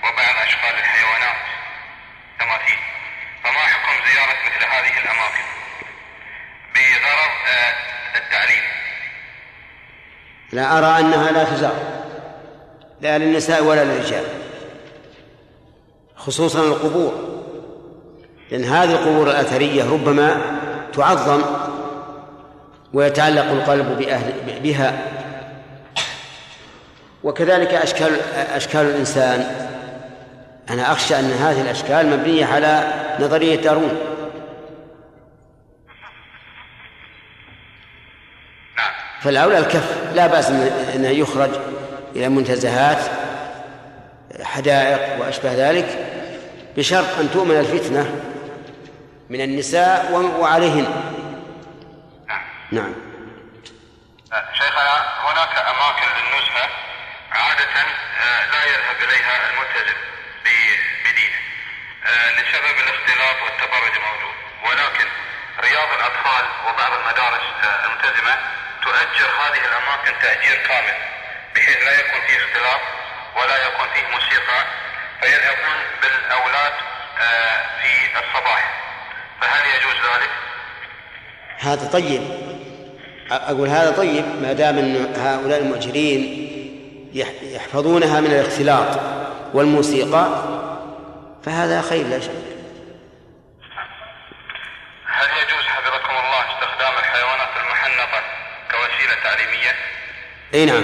[0.04, 1.36] وبعض أشكال الحيوانات.
[2.40, 2.80] تماثيل.
[3.44, 5.59] فما حكم زيارة مثل هذه الأماكن؟
[8.16, 8.64] التعليم
[10.52, 11.76] لا أرى أنها لا تزار
[13.02, 14.24] لا للنساء ولا للرجال
[16.16, 17.40] خصوصا القبور
[18.52, 20.42] لأن هذه القبور الأثرية ربما
[20.94, 21.42] تعظم
[22.94, 25.06] ويتعلق القلب بأهل بها.
[27.24, 29.68] وكذلك أشكال أشكال الإنسان.
[30.70, 33.98] أنا أخشى أن هذه الأشكال مبنية على نظرية دارون
[38.78, 40.50] نعم فالأولى الكف لا بأس
[40.96, 41.50] أنه يخرج
[42.16, 42.98] إلى منتزهات
[44.44, 45.88] حدائق وأشبه ذلك
[46.78, 48.22] بشرط أن تؤمن الفتنة
[49.30, 50.88] من النساء وعليهن.
[52.72, 52.94] نعم.
[54.54, 56.70] شيخنا هناك أماكن للنزهة
[57.32, 57.76] عادة
[58.22, 59.98] آه، لا يذهب إليها الملتزم
[61.06, 61.40] بدينه
[62.06, 65.08] آه، لسبب الاختلاط والتبرج الموجود ولكن
[65.60, 68.38] رياض الأطفال وبعض المدارس آه، الملتزمة
[68.84, 70.94] تؤجر هذه الأماكن تأجير كامل
[71.56, 72.82] بحيث لا يكون فيه اختلاط
[73.36, 74.66] ولا يكون فيه موسيقى
[75.22, 76.74] فيذهبون بالأولاد
[77.22, 78.74] آه، في الصباح.
[79.42, 80.30] فهل يجوز ذلك؟
[81.60, 82.22] هذا طيب.
[83.32, 86.46] أقول هذا طيب ما دام أن هؤلاء المؤجرين
[87.14, 89.00] يح- يحفظونها من الاختلاط
[89.54, 90.44] والموسيقى
[91.46, 92.32] فهذا خير لا شك
[95.08, 98.22] هل يجوز حفظكم الله استخدام الحيوانات المحنطة
[98.72, 99.76] كوسيلة تعليمية؟
[100.54, 100.84] أي نعم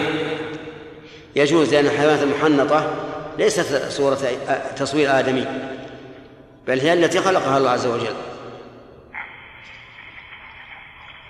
[1.36, 2.96] يجوز لأن الحيوانات المحنطة
[3.38, 5.46] ليست صورة أ- تصوير آدمي
[6.68, 8.16] بل هي التي خلقها الله عز وجل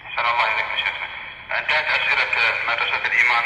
[0.06, 1.08] أحسن الله إليك يا شيخنا.
[1.60, 2.34] انتهت أسئلة
[2.70, 3.44] مدرسة الإيمان.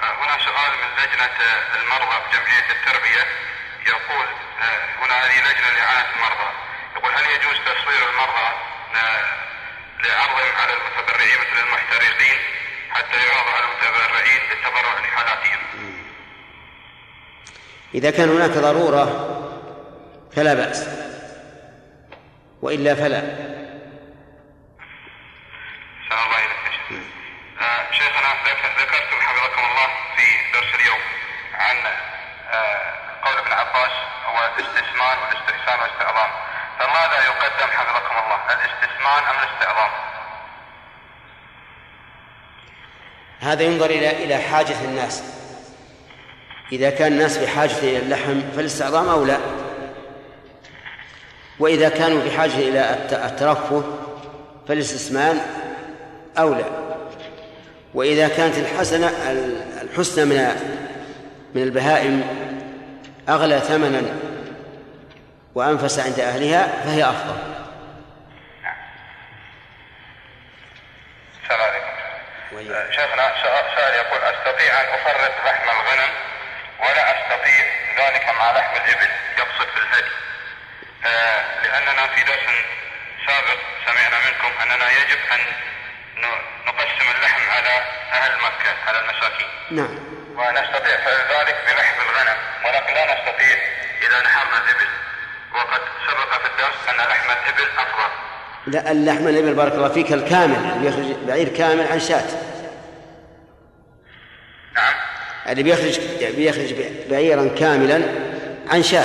[0.00, 1.36] هنا سؤال من لجنة
[1.80, 3.24] المرضى بجمعية التربية
[3.86, 4.26] يقول
[5.02, 6.48] هنا هذه لجنة لإعانة المرضى.
[6.96, 8.48] يقول هل يجوز تصوير المرضى
[8.94, 9.24] آه،
[10.04, 12.38] لعرضهم على المتبرعين مثل المحترقين
[12.90, 15.58] حتى يعرض على المتبرعين للتبرع لحالاتهم؟
[17.94, 19.04] إذا كان هناك ضرورة
[20.36, 20.88] فلا بأس.
[22.62, 23.18] وإلا فلا.
[26.12, 26.48] الله يا.
[27.60, 30.98] آه، شيخنا ذك- ذكرتم حفظكم الله في درس اليوم
[31.54, 31.76] عن
[32.50, 32.92] آه،
[33.24, 33.90] قول ابن عباس
[34.26, 36.30] هو الاستثمان والاستحسان والاستعظام
[36.78, 39.90] فماذا يقدم حفظكم الله؟ الاستثمان أم الاستعظام
[43.40, 45.22] هذا ينظر إلى إلى حاجة الناس.
[46.72, 49.38] إذا كان الناس بحاجه إلى اللحم فالاستعظام أولى.
[51.58, 53.84] وإذا كانوا بحاجه إلى الت- الترفه
[54.68, 55.40] فالاستثمان
[56.38, 56.64] أولى.
[57.94, 59.06] وإذا كانت الحسنه
[59.82, 60.54] الحسنى من
[61.54, 62.22] من البهائم
[63.28, 64.02] أغلى ثمنا
[65.54, 67.36] وأنفس عند أهلها فهي أفضل
[71.42, 72.47] السلام عليكم وإياك.
[72.47, 76.10] آه، شيخنا سؤال يقول أستطيع أن أفرط لحم الغنم؟
[76.80, 77.64] ولا أستطيع
[77.98, 80.10] ذلك مع لحم الإبل يقصد في الهدي.
[81.06, 82.46] آه، لأننا في درس
[83.26, 85.40] سابق سمعنا منكم أننا يجب أن
[86.66, 89.48] نقسم اللحم على أهل مكة على المساكين.
[89.70, 89.98] نعم.
[90.36, 93.56] ونستطيع فعل ذلك بلحم الغنم ولكن لا نستطيع
[94.02, 94.88] إذا نحرنا الإبل.
[95.54, 98.27] وقد سبق في الدرس أن لحم الإبل أفضل.
[98.72, 102.24] لا اللحم الإبل بارك الله فيك الكامل اللي يخرج بعير كامل عن شاة.
[104.76, 104.94] نعم.
[105.48, 106.00] اللي بيخرج
[106.36, 106.74] بيخرج
[107.10, 108.02] بعيرا كاملا
[108.70, 109.04] عن شاة.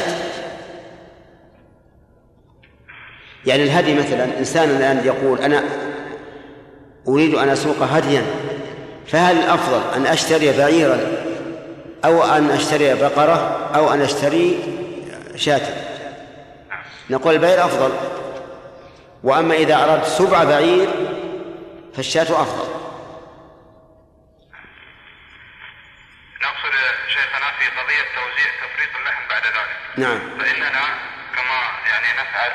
[3.45, 5.63] يعني الهدي مثلا إنسان الآن يقول أنا
[7.07, 8.23] أريد أن أسوق هديا
[9.07, 10.99] فهل الأفضل أن أشتري بعيرا
[12.05, 14.59] أو أن أشتري بقرة أو أن أشتري
[15.35, 15.61] شاة؟
[17.09, 17.91] نقول البعير أفضل
[19.23, 20.89] وأما إذا أردت سبع بعير
[21.95, 22.67] فالشاة أفضل.
[26.41, 26.73] نقصد
[27.07, 29.97] شيخنا في قضية توزيع تفريط اللحم بعد ذلك.
[29.97, 30.19] نعم.
[30.39, 30.85] فإننا
[31.35, 31.59] كما
[31.89, 32.51] يعني نفعل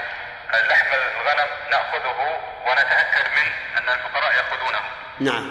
[0.55, 2.19] اللحم الغنم نأخذه
[2.67, 4.81] ونتأكد من أن الفقراء يأخذونه.
[5.21, 5.49] نعم.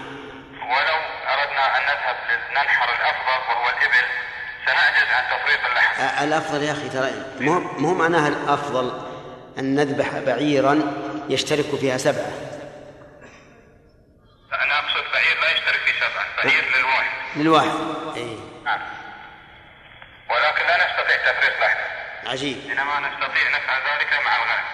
[0.62, 0.99] ولو
[1.34, 4.06] أردنا أن نذهب لننحر الأفضل وهو الإبل
[4.65, 6.23] سنعجز عن تفريط اللحم.
[6.23, 9.07] الأفضل يا أخي ترى مو مو معناها الأفضل
[9.60, 10.93] أن نذبح بعيرا
[11.30, 12.32] يشترك فيها سبعة.
[14.54, 17.38] أنا أقصد بعير لا يشترك في سبعة بعير للواحد.
[17.38, 17.70] للواحد
[18.17, 18.38] إيه.
[18.65, 18.80] نعم.
[20.30, 21.80] ولكن لا نستطيع تفريط لحم.
[22.30, 22.58] عجيب.
[22.72, 24.67] إنما نستطيع نفعل ذلك مع الغنم.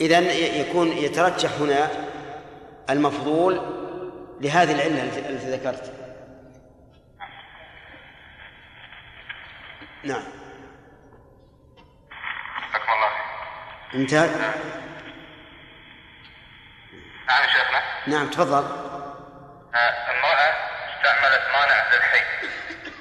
[0.00, 0.18] إذا
[0.60, 1.90] يكون يترجح هنا
[2.90, 3.54] المفضول
[4.40, 5.92] لهذه العلة التي التي ذكرت.
[10.04, 10.45] نعم.
[12.76, 13.10] حكم الله.
[13.94, 14.28] انتهى
[17.28, 17.82] نعم شيخنا.
[18.06, 18.64] نعم تفضل.
[19.74, 20.54] آه، امرأة
[20.96, 22.20] استعملت مانع للحي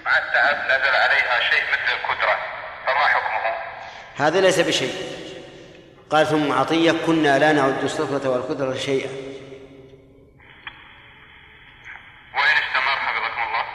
[0.06, 2.38] مع التعب نزل عليها شيء مثل الكدرة.
[2.86, 3.56] فما حكمه؟
[4.28, 4.94] هذا ليس بشيء.
[6.10, 9.10] قالت ام عطية كنا لا نعد السفرة والقدرة شيئا.
[12.34, 13.66] وإن استمر حفظكم الله.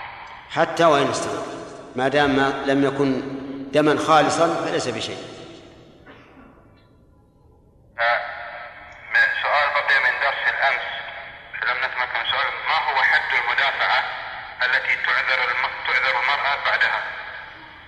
[0.51, 1.45] حتى وإن استمر.
[1.97, 3.23] ما دام ما لم يكن
[3.73, 5.19] دما خالصا فليس بشيء
[7.99, 8.21] آه،
[9.13, 10.83] م- سؤال بقي من درس الأمس
[11.69, 14.05] لم نتمكن سؤال ما هو حد المدافعة
[14.63, 15.63] التي تعذر الم...
[15.87, 17.03] تعذر المرأة بعدها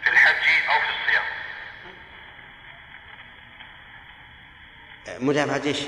[0.04, 1.22] في الحج أو في الصيام؟
[5.22, 5.78] مدافعة إيش؟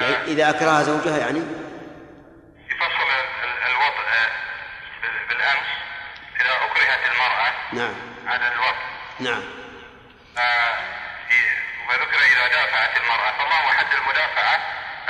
[0.00, 1.38] يعني إذا أكرهها زوجها يعني؟
[2.70, 4.30] يفصل ال- ال- الوضع آه،
[5.02, 5.68] بال- بالأمس
[6.40, 7.94] إذا أكرهت المرأة نعم.
[8.26, 8.78] على الوضع.
[9.20, 9.42] نعم.
[10.38, 10.78] آه،
[11.88, 14.56] وذكر إذا دافعت المرأة فما هو حد المدافعة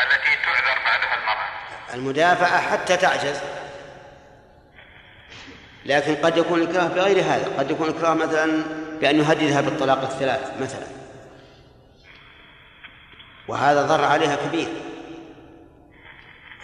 [0.05, 1.49] التي تعذر بعدها المرأة.
[1.95, 3.41] المدافعة حتى تعجز.
[5.85, 7.53] لكن قد يكون الإكراه بغير هذا.
[7.59, 8.63] قد يكون الإكراه مثلا
[9.01, 10.98] بأن يهددها بالطلاق الثلاث مثلا.
[13.49, 14.69] وهذا ضر عليها كبير.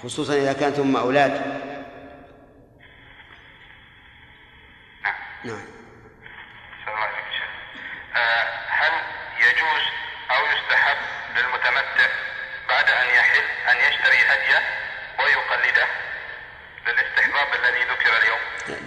[0.03, 1.31] خصوصا إذا كانت أم أولاد.
[5.45, 5.57] نعم.
[6.87, 7.05] وسلم.
[8.17, 8.93] آه، هل
[9.39, 9.83] يجوز
[10.31, 10.97] أو يستحب
[11.37, 12.09] للمتمتع
[12.69, 14.63] بعد أن يحل أن يشتري هدية
[15.19, 15.87] ويقلده
[16.87, 18.39] للاستحباب الذي ذكر اليوم؟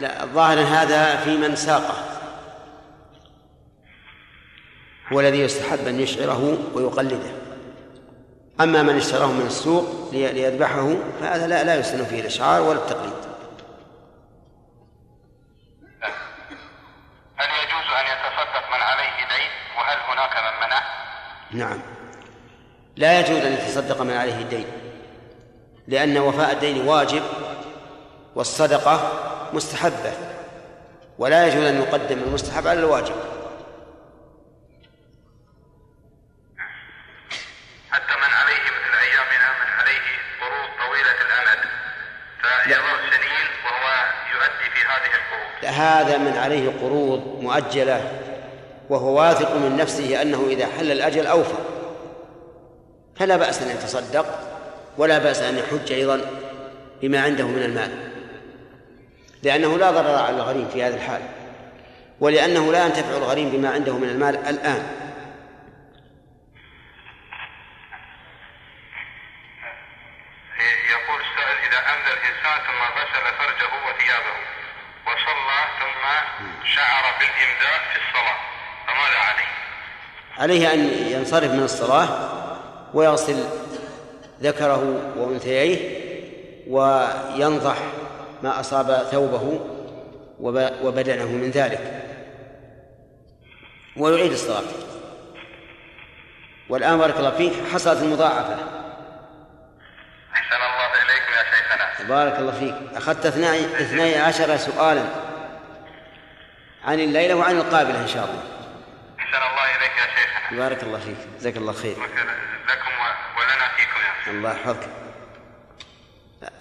[0.02, 2.18] لا الظاهر هذا في من ساقه.
[5.14, 7.37] هو الذي يستحب أن يشعره ويقلده.
[8.62, 13.12] أما من اشتراه من السوق لي- ليذبحه فهذا لا لا يسن فيه الإشعار ولا التقليد.
[17.38, 20.82] هل يجوز أن يتصدق من عليه دين؟ وهل هناك من منع
[21.52, 21.80] نعم.
[22.96, 24.66] لا يجوز أن يتصدق من عليه الدين
[25.88, 27.24] لأن وفاء الدين واجب
[28.36, 29.12] والصدقة
[29.54, 30.14] مستحبة
[31.20, 33.16] ولا يجوز أن يقدم المستحب على الواجب.
[45.78, 48.12] هذا من عليه قروض مؤجلة
[48.90, 51.58] وهو واثق من نفسه أنه إذا حل الأجل أوفى.
[53.16, 54.26] فلا بأس أن يتصدق
[54.98, 56.22] ولا بأس أن يحج أيضا
[57.02, 57.90] بما عنده من المال.
[59.44, 61.22] لأنه لا ضرر على الغريم في هذا الحال
[62.20, 64.84] ولأنه لا ينتفع الغريم بما عنده من المال الآن
[70.90, 74.38] يقول السائل إذا أمدى الإنسان ثم غسل فرجه وثيابه
[75.08, 76.04] وصلى ثم
[77.20, 78.38] شعر بالإمداء في الصلاة
[78.88, 79.48] فماذا عليه؟
[80.38, 80.80] عليه أن
[81.20, 82.08] ينصرف من الصلاة
[82.94, 83.44] ويغسل
[84.42, 86.08] ذكره وأنثييه
[86.70, 87.76] وينضح
[88.44, 89.60] ما أصاب ثوبه
[90.40, 92.04] وب- وبدنه من ذلك.
[93.98, 94.64] ويعيد الصلاة.
[96.70, 98.54] والآن بارك الله فيك حصلت المضاعفة.
[100.34, 102.08] أحسن الله إليكم يا شيخنا.
[102.16, 102.98] بارك الله فيك.
[102.98, 105.04] أخذت اثني اثني عشر سؤالا.
[106.88, 108.44] عن الليلة وعن القابلة إن شاء الله.
[109.20, 110.60] أحسن الله إليك يا شيخنا.
[110.60, 111.18] بارك الله فيك.
[111.40, 111.92] جزاك الله خير.
[111.94, 112.92] لكم
[113.38, 114.88] ولنا فيكم يا شيخ الله يحفظك.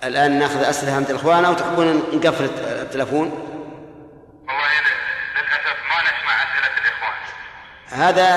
[0.04, 3.28] الآن نأخذ أسئلة عند الإخوان أو تحبون نقفل التلفون.
[4.48, 7.14] والله للأسف ما نسمع أسئلة الإخوان.
[7.90, 8.28] هذا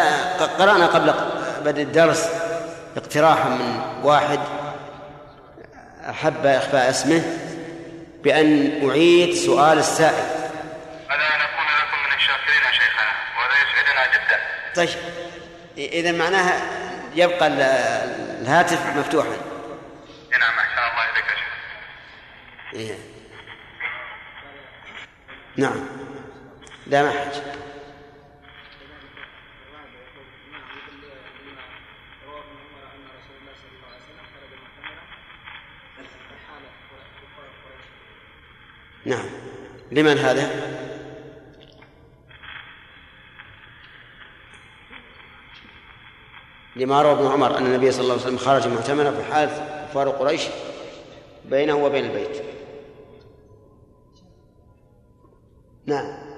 [0.45, 1.13] قرأنا قبل
[1.65, 2.29] بدء الدرس
[2.97, 4.39] اقتراحا من واحد
[6.09, 7.23] أحب إخفاء اسمه
[8.23, 10.39] بأن أعيد سؤال السائل.
[11.09, 14.39] هذا نكون لكم من الشاكرين يا شيخنا وهذا يسعدنا جدا
[14.79, 14.89] طيب
[15.77, 16.61] إذا معناها
[17.15, 17.61] يبقى ال-
[18.41, 19.29] الهاتف مفتوحا.
[20.31, 21.25] نعم أحسن الله إليك
[22.73, 22.97] إيه.
[25.57, 25.85] نعم.
[26.87, 27.41] لا ما حاجة
[39.05, 39.25] نعم.
[39.91, 40.49] لمن هذا؟
[46.79, 49.49] لما روى ابن عمر أن النبي صلى الله عليه وسلم خرج معتمرا في حال
[49.89, 50.47] كفار قريش
[51.45, 52.43] بينه وبين البيت.
[55.85, 56.29] نعم.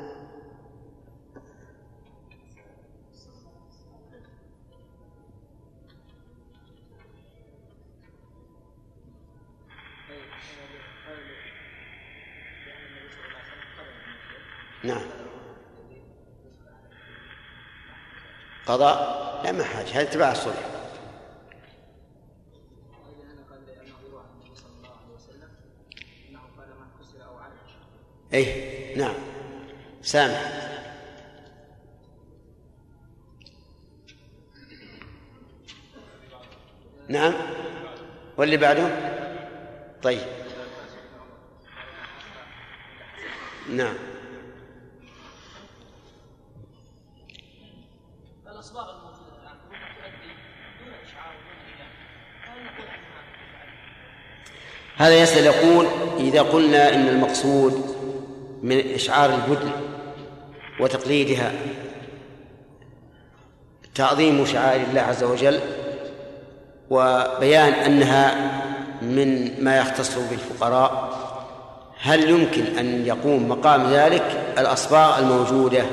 [14.83, 15.01] نعم.
[18.65, 20.71] قضاء؟ لا ما حاجة هذا تبع الصلح.
[28.33, 29.15] اي نعم.
[30.01, 30.61] سامح.
[37.09, 37.33] نعم.
[38.37, 38.89] واللي بعده؟
[40.03, 40.21] طيب.
[43.69, 44.10] نعم.
[55.01, 55.87] هذا يسأل يقول
[56.19, 57.95] إذا قلنا إن المقصود
[58.63, 59.71] من إشعار البدن
[60.79, 61.51] وتقليدها
[63.95, 65.59] تعظيم شعائر الله عز وجل
[66.89, 68.51] وبيان أنها
[69.01, 71.13] من ما يختص بالفقراء
[72.01, 75.83] هل يمكن أن يقوم مقام ذلك؟ الأصباغ الموجودة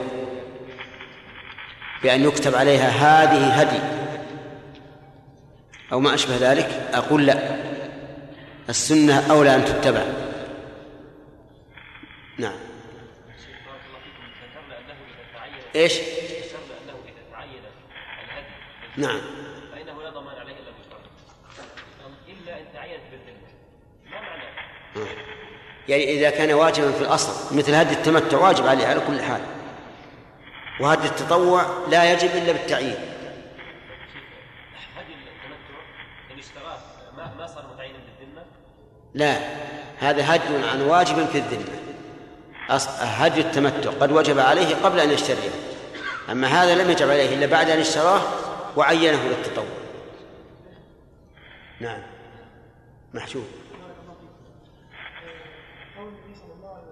[2.02, 3.80] بأن يكتب عليها هذه هدي
[5.92, 7.47] أو ما أشبه ذلك؟ أقول لا.
[8.68, 10.02] السنة أولى أن تتبع.
[12.38, 12.58] نعم.
[14.02, 14.94] فيكم ذكرنا انه
[17.04, 17.70] اذا تعين اذا
[18.24, 18.46] الهدي
[18.96, 19.20] نعم.
[19.72, 20.70] فانه لا ضمان عليه الا
[22.28, 23.02] الا ان تعينت
[24.10, 24.44] ما معنى
[25.88, 29.40] يعني إذا كان واجبا في الأصل مثل هدي التمتع واجب عليه على كل حال.
[30.80, 32.96] وهدي التطوع لا يجب إلا بالتعيين
[34.96, 35.80] هدي التمتع
[36.32, 36.78] ان اشتراه
[37.16, 38.42] ما ما صار متعينا بالذمه
[39.18, 39.36] لا
[39.98, 41.78] هذا هدي عن واجب في الذمة.
[43.00, 45.50] هدي التمتع قد وجب عليه قبل أن يشتريه.
[46.30, 48.20] أما هذا لم يجب عليه إلا بعد أن اشتراه
[48.76, 49.64] وعينه للتطوع.
[51.80, 52.02] نعم.
[53.14, 53.44] محشوب
[55.96, 56.88] قول النبي صلى الله عليه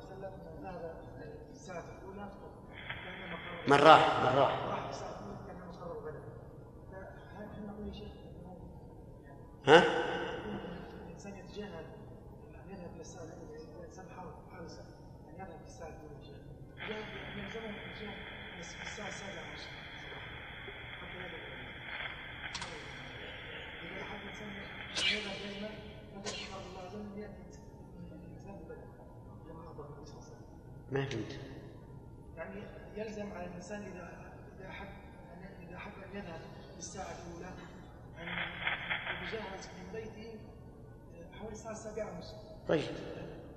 [31.10, 31.38] فهمت
[32.36, 32.62] يعني
[32.96, 36.40] يلزم على الإنسان اذا إذا أحب أن- إذا أحب أن يذهب
[36.72, 37.48] في الساعة الاولى
[38.18, 38.28] ان
[39.24, 40.38] يتجهز من بيته
[41.38, 42.36] حوالي الساعة السابعة ونصف
[42.68, 42.82] طيب.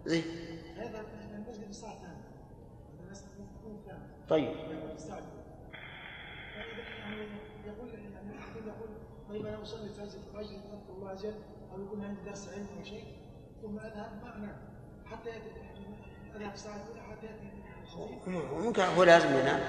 [0.05, 0.23] زين
[0.77, 1.03] هذا
[1.35, 2.23] المسجد الساعة الثانية.
[3.03, 3.83] الناس تكون
[4.29, 4.49] طيب.
[4.95, 5.43] الساعة الأولى.
[6.55, 7.27] فإذا يعني
[7.67, 8.89] يقول يعني احد يقول
[9.29, 11.35] طيب أنا أصلي الفجر فجر اذكر الله عز وجل
[11.71, 13.03] أو يكون عندي درس علم أو شيء
[13.61, 14.57] ثم أذهب ما انام
[15.05, 15.29] حتى
[18.27, 19.59] ممكن هو لازم ينام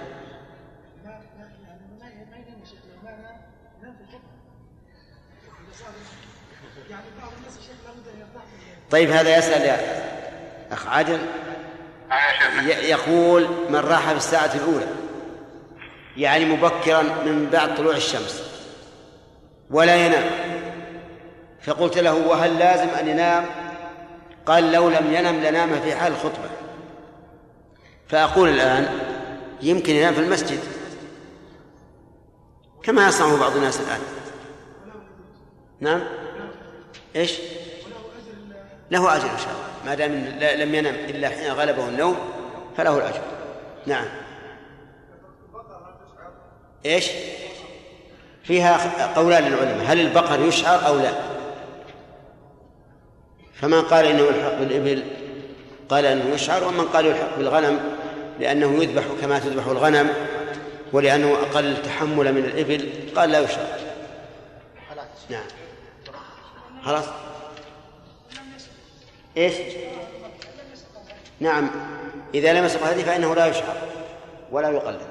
[8.91, 10.03] طيب هذا يسأل يا
[10.73, 11.19] أخ عادل.
[12.67, 14.87] يقول من راح في الساعة الأولى؟
[16.17, 18.43] يعني مبكرا من بعد طلوع الشمس.
[19.71, 20.31] ولا ينام.
[21.63, 23.47] فقلت له وهل لازم أن ينام؟
[24.51, 26.51] قال لو لم ينم لنام في حال الخطبة
[28.09, 28.99] فأقول الآن
[29.63, 30.59] يمكن ينام في المسجد.
[32.83, 34.01] كما يصنعه بعض الناس الآن.
[35.81, 36.03] نعم؟
[37.17, 37.39] إيش؟
[38.91, 39.87] له أجر إن شاء الله.
[39.87, 40.13] ما دام
[40.61, 42.17] لم ينم إلا حين غلبه النوم
[42.77, 43.23] فله الأجر.
[43.87, 44.07] نعم.
[46.87, 47.07] إيش؟
[48.43, 49.87] فيها قولان للعلماء.
[49.87, 51.30] هل البقر يشعر أو لا؟
[53.61, 55.03] فمن قال إنه يلحق بالإبل
[55.89, 57.81] قال إنه يشعر ومن قال يلحق بالغنم
[58.41, 60.11] لأنه يذبح كما تذبح الغنم
[60.93, 63.67] ولأنه أقل تحملا من الإبل قال لا يشعر.
[65.31, 65.45] نعم.
[66.85, 67.05] خلاص؟
[69.37, 69.55] إيش؟
[71.41, 71.71] نعم.
[72.35, 73.77] إذا لمس هذه فإنه لا يشعر
[74.51, 75.10] ولا يقلد.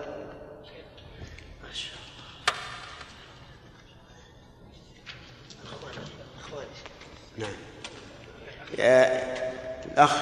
[8.79, 10.21] الأخ.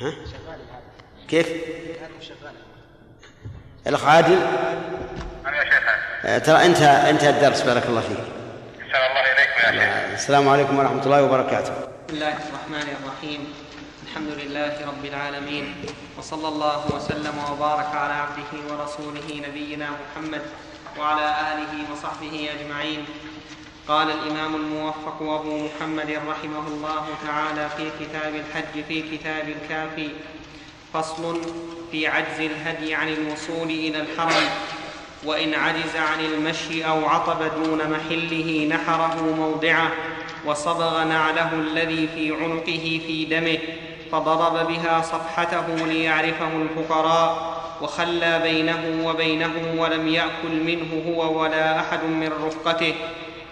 [0.00, 0.12] ها؟
[1.28, 1.48] كيف؟
[3.86, 4.38] الأخ عادل.
[5.44, 5.84] نعم يا شيخ.
[6.24, 8.18] آه، ترى أنت انتهى الدرس بارك الله فيك.
[8.18, 10.12] أحسن الله إليكم يا شيخ.
[10.12, 11.72] السلام عليكم ورحمة الله وبركاته.
[11.72, 13.52] بسم الله الرحمن الرحيم.
[14.04, 15.84] الحمد لله رب العالمين.
[16.18, 20.42] وصلى الله وسلم وبارك على عبده ورسوله نبينا محمد
[20.98, 23.04] وعلى آله وصحبه أجمعين.
[23.90, 30.08] قال الإمام الموفق أبو محمد رحمه الله تعالى في كتاب الحج في كتاب الكافي
[30.92, 31.40] فصل
[31.90, 34.48] في عجز الهدي عن الوصول إلى الحرم
[35.24, 39.90] وإن عجز عن المشي أو عطب دون محله نحره موضعه
[40.46, 43.58] وصبغ نعله الذي في عنقه في دمه
[44.12, 52.32] فضرب بها صفحته ليعرفه الفقراء وخلى بينه وبينهم ولم يأكل منه هو ولا أحد من
[52.46, 52.94] رفقته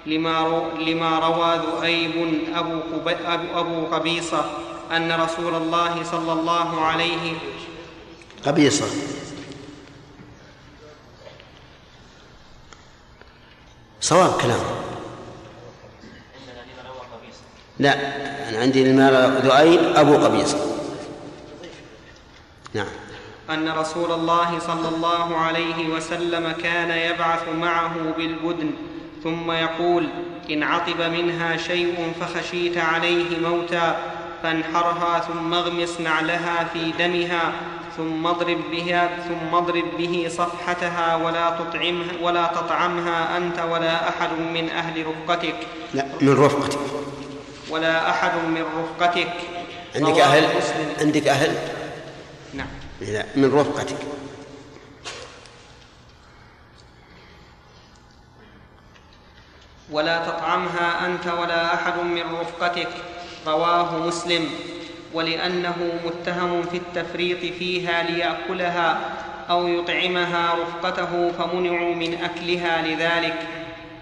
[0.09, 2.14] لما, رو لما روى ذؤيب
[2.54, 4.44] أبو, أبو, أبو قبيصة
[4.92, 7.32] أن رسول الله صلى الله عليه
[8.46, 8.86] قبيصة.
[14.00, 14.61] صواب كلام.
[17.78, 17.94] لا
[18.48, 20.59] أنا عندي المال ذؤيب أبو قبيصة.
[22.74, 22.86] نعم.
[23.50, 28.70] أن رسول الله صلى الله عليه وسلم كان يبعث معه بالبدن
[29.25, 30.09] ثم يقول
[30.51, 33.97] إن عطب منها شيء فخشيت عليه موتا
[34.43, 37.53] فانحرها ثم اغمس نعلها في دمها
[37.97, 44.71] ثم اضرب بها ثم اضرب به صفحتها ولا تطعمها ولا تطعمها أنت ولا أحد من
[44.71, 45.57] أهل رفقتك.
[45.95, 46.79] لا من رفقتك.
[47.71, 49.33] ولا أحد من رفقتك.
[49.97, 50.93] عندك مسلم.
[51.01, 51.55] عندك أهل؟
[52.55, 52.66] نعم.
[53.01, 53.97] لا من رفقتك.
[59.91, 62.89] ولا تطعمها أنت ولا أحد من رفقتك.
[63.47, 64.51] رواه مسلم.
[65.14, 69.01] ولأنه متهم في التفريط فيها ليأكلها
[69.51, 73.47] أو يطعمها رفقته فمنعوا من أكلها لذلك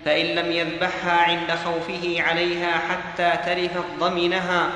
[0.05, 4.69] فإن لم يذبحها عند خوفه عليها حتى تلفت ضمنها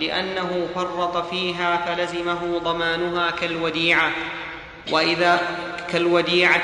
[0.00, 4.10] لأنه فرط فيها فلزمه ضمانها كالوديعة.
[4.90, 5.40] وإذا
[5.92, 6.62] كالوديعة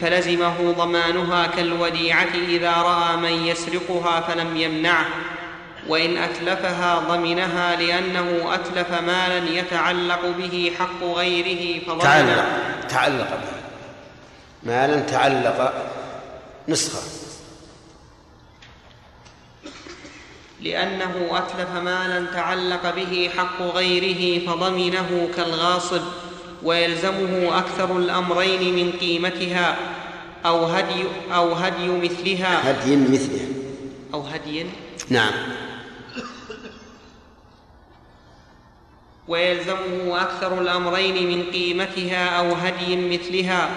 [0.00, 5.06] فلزمه ضمانها كالوديعة إذا رأى من يسرقها فلم يمنعه
[5.88, 12.44] وإن أتلفها ضمنها لأنه أتلف مالا يتعلق به حق غيره فضمن تعلق
[12.88, 13.58] تعلق به.
[14.62, 15.72] مالا تعلق
[16.68, 17.00] نسخة.
[20.60, 26.02] لأنه أتلف مالا تعلق به حق غيره فضمنه كالغاصب.
[26.62, 29.76] ويلزمه أكثر الأمرين من قيمتها
[30.46, 31.04] أو هدي
[31.34, 32.70] أو هدي مثلها.
[32.70, 33.48] هدي مثلها.
[34.14, 34.66] أو هدي.
[35.08, 35.32] نعم.
[39.28, 43.70] ويلزمه أكثر الأمرين من قيمتها أو هدي مثلها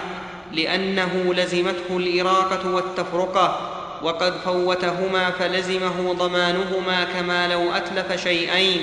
[0.52, 8.80] لأنه لزمته الإراقة والتفرقة وقد فوتهما فلزمه ضمانهما كما لو أتلف شيئين.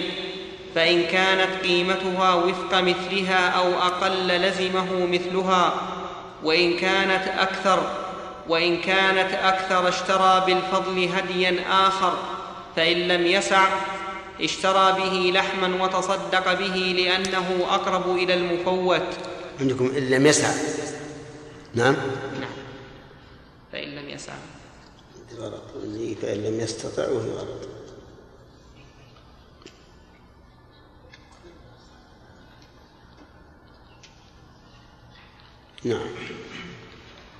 [0.76, 5.74] فإن كانت قيمتها وفق مثلها أو أقل لزمه مثلها
[6.43, 7.91] وإن كانت أكثر
[8.49, 12.13] وإن كانت أكثر اشترى بالفضل هديا آخر
[12.76, 13.67] فإن لم يسع
[14.41, 19.07] اشترى به لحما وتصدق به لأنه أقرب إلى المفوت.
[19.59, 20.51] عندكم إن لم يسع.
[21.76, 21.95] نعم.
[22.39, 22.51] نعم.
[23.72, 24.34] فإن لم يسع.
[25.39, 25.63] غلط
[26.22, 27.78] فإن لم يستطع وهي غلط
[35.84, 36.07] نعم.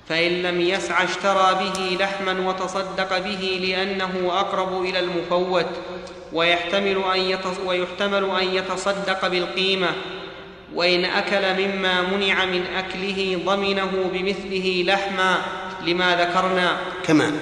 [0.08, 5.66] فإن لم يسع اشترى به لحما وتصدق به لأنه أقرب إلى المفوت
[6.32, 9.88] ويحتمل أن ويحتمل أن يتصدق بالقيمة
[10.74, 15.42] وإن أكل مما منع من أكله ضمنه بمثله لحما
[15.86, 16.80] لما ذكرنا.
[17.02, 17.32] كما.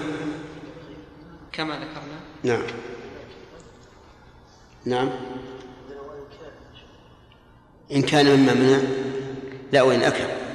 [1.53, 2.18] كما ذكرنا.
[2.44, 2.62] نعم.
[4.84, 5.11] نعم.
[7.92, 8.78] إن كان مما منع
[9.72, 10.47] لا وإن أكل.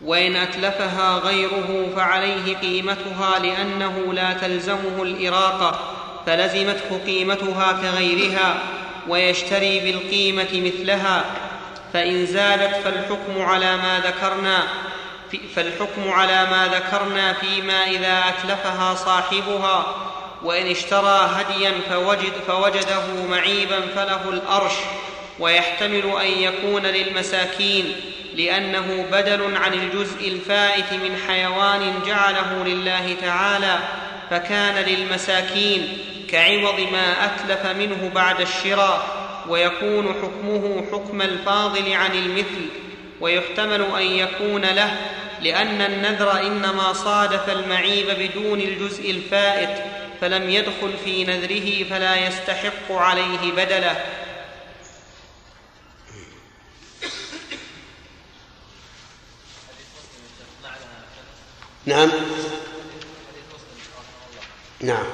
[0.00, 5.78] وإن أتلفها غيره فعليه قيمتها لأنه لا تلزمه الإراقة
[6.26, 8.58] فلزمته قيمتها كغيرها
[9.08, 11.24] ويشتري بالقيمة مثلها.
[11.92, 14.62] فإن زادت فالحكم على ما ذكرنا
[15.56, 19.86] فالحكم على ما ذكرنا فيما إذا أتلفها صاحبها
[20.42, 24.72] وإن اشترى هديا فوجد فوجده معيبا فله الأرش
[25.38, 27.96] ويحتمل أن يكون للمساكين.
[28.36, 33.78] لأنه بدل عن الجزء الفائت من حيوان جعله لله تعالى
[34.30, 35.98] فكان للمساكين
[36.30, 42.68] كعوض ما أتلف منه بعد الشراء ويكون حكمه حكم الفاضل عن المثل
[43.20, 44.96] ويحتمل أن يكون له
[45.42, 49.78] لأن النذر إنما صادف المعيب بدون الجزء الفائت
[50.20, 53.96] فلم يدخل في نذره فلا يستحق عليه بدله.
[61.86, 62.10] نعم.
[64.80, 65.04] نعم.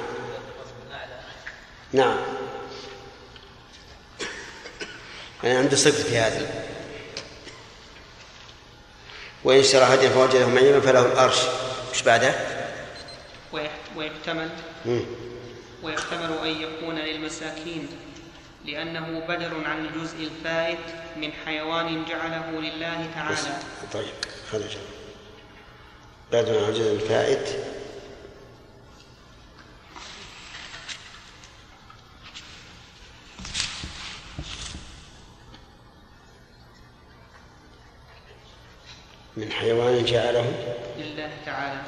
[1.93, 2.17] نعم.
[5.43, 6.63] أنا عندي صدق في هذا.
[9.43, 11.37] وإن اشترى هديا فوجده معيبا فله الأرش.
[11.93, 12.33] مش بعده؟
[13.53, 14.49] ويح- ويحتمل.
[15.83, 17.87] ويحتمل أن يكون للمساكين
[18.65, 20.79] لأنه بدل عن الجزء الفائت
[21.17, 23.09] من حيوان جعله لله.
[23.15, 23.57] تعالى.
[23.93, 24.13] طيب
[24.51, 24.77] خرج
[26.33, 27.55] بعد عن الجزء الفائت.
[39.37, 40.53] من حيوان جعله
[40.97, 41.81] لله تعالى.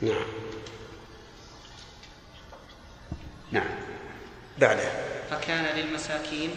[0.00, 0.26] نعم.
[3.52, 3.68] نعم.
[4.58, 4.90] بعده.
[5.30, 6.50] فكان للمساكين.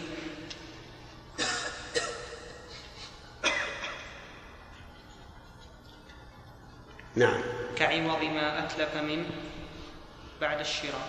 [7.16, 7.42] نعم.
[7.76, 9.30] كعوض ما أتلف منه
[10.40, 11.08] بعد الشراء.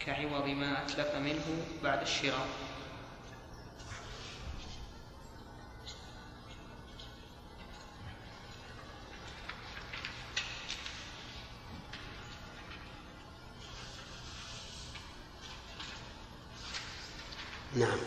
[0.00, 2.46] كعوض ما أتلف منه بعد الشراء.
[17.76, 17.98] نعم.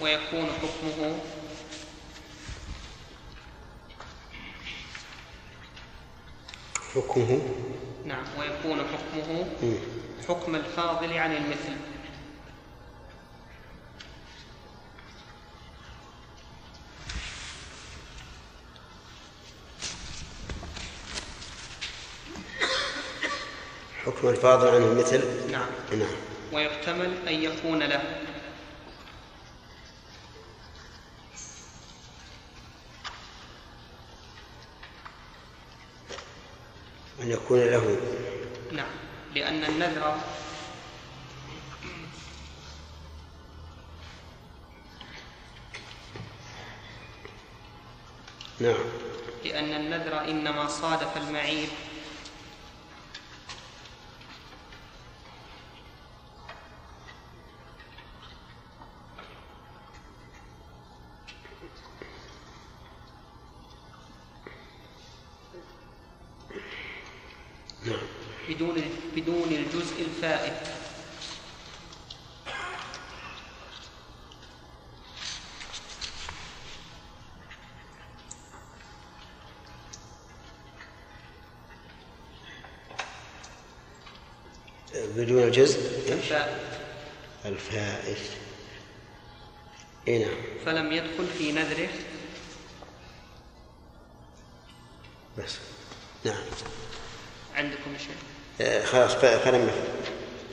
[0.00, 1.18] ويكون حكمه
[6.96, 7.40] حكمه.
[8.04, 9.74] نعم ويكون حكمه مم.
[10.28, 11.76] حكم الفاضل عن المثل.
[24.06, 25.50] حكم الفاضل عنه المثل.
[25.52, 25.66] نعم.
[25.92, 26.08] نعم.
[26.52, 28.25] ويحتمل أن يكون له.
[37.26, 37.96] أن يكون له.
[38.72, 38.86] نعم.
[39.34, 40.16] لأن النذر
[48.60, 48.74] نعم.
[49.44, 51.68] لأن النذر إنما صادف المعيب
[85.46, 85.80] الجزء
[86.12, 86.32] إيش؟
[87.44, 88.18] الفائت
[90.08, 90.34] اي نعم.
[90.66, 91.88] فلم يدخل في نذره
[95.38, 95.56] بس.
[96.24, 96.36] نعم.
[97.54, 98.16] عندكم شيء؟
[98.66, 99.70] آه، خلاص فلم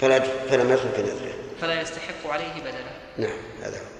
[0.01, 0.19] فلا
[0.49, 2.91] فلم يدخل في نذره فلا يستحق عليه بدلا.
[3.17, 3.93] نعم هذا هو.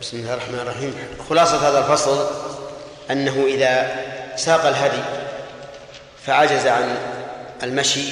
[0.00, 0.94] بسم الله الرحمن الرحيم.
[1.28, 2.30] خلاصة هذا الفصل
[3.10, 5.15] أنه إذا ساق الهدي
[6.26, 6.96] فعجز عن
[7.62, 8.08] المشي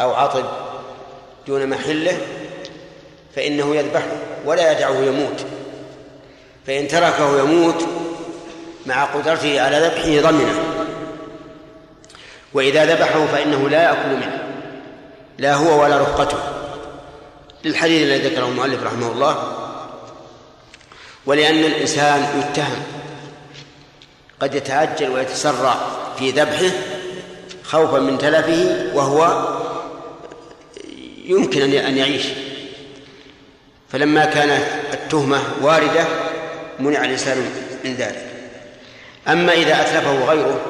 [0.00, 0.44] أو عطب
[1.46, 2.18] دون محله
[3.36, 5.44] فإنه يذبحه ولا يدعه يموت.
[6.66, 7.84] فإن تركه يموت
[8.86, 10.64] مع قدرته على ذبحه ضمنه.
[12.54, 14.38] وإذا ذبحه فإنه لا يأكل منه
[15.38, 16.38] لا هو ولا رفقته.
[17.64, 19.52] للحديث الذي ذكره المؤلف رحمه الله
[21.26, 22.82] ولأن الإنسان يتهم
[24.40, 25.76] قد يتعجل ويتسرع
[26.18, 26.70] في ذبحه
[27.74, 29.48] خوفا من تلفه وهو
[31.24, 32.26] يمكن أن يعيش.
[33.92, 34.62] فلما كانت
[34.92, 36.06] التهمة واردة
[36.78, 37.38] منع الإنسان
[37.84, 38.26] من ذلك.
[39.28, 40.60] أما إذا أتلفه غيره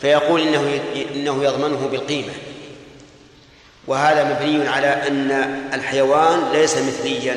[0.00, 0.80] فيقول إنه
[1.14, 2.32] إنه يضمنه بالقيمة.
[3.86, 5.30] وهذا مبني على أن
[5.74, 7.36] الحيوان ليس مثليا.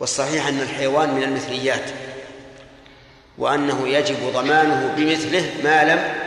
[0.00, 1.90] والصحيح أن الحيوان من المثليات
[3.38, 6.21] وأنه يجب ضمانه بمثله ما لم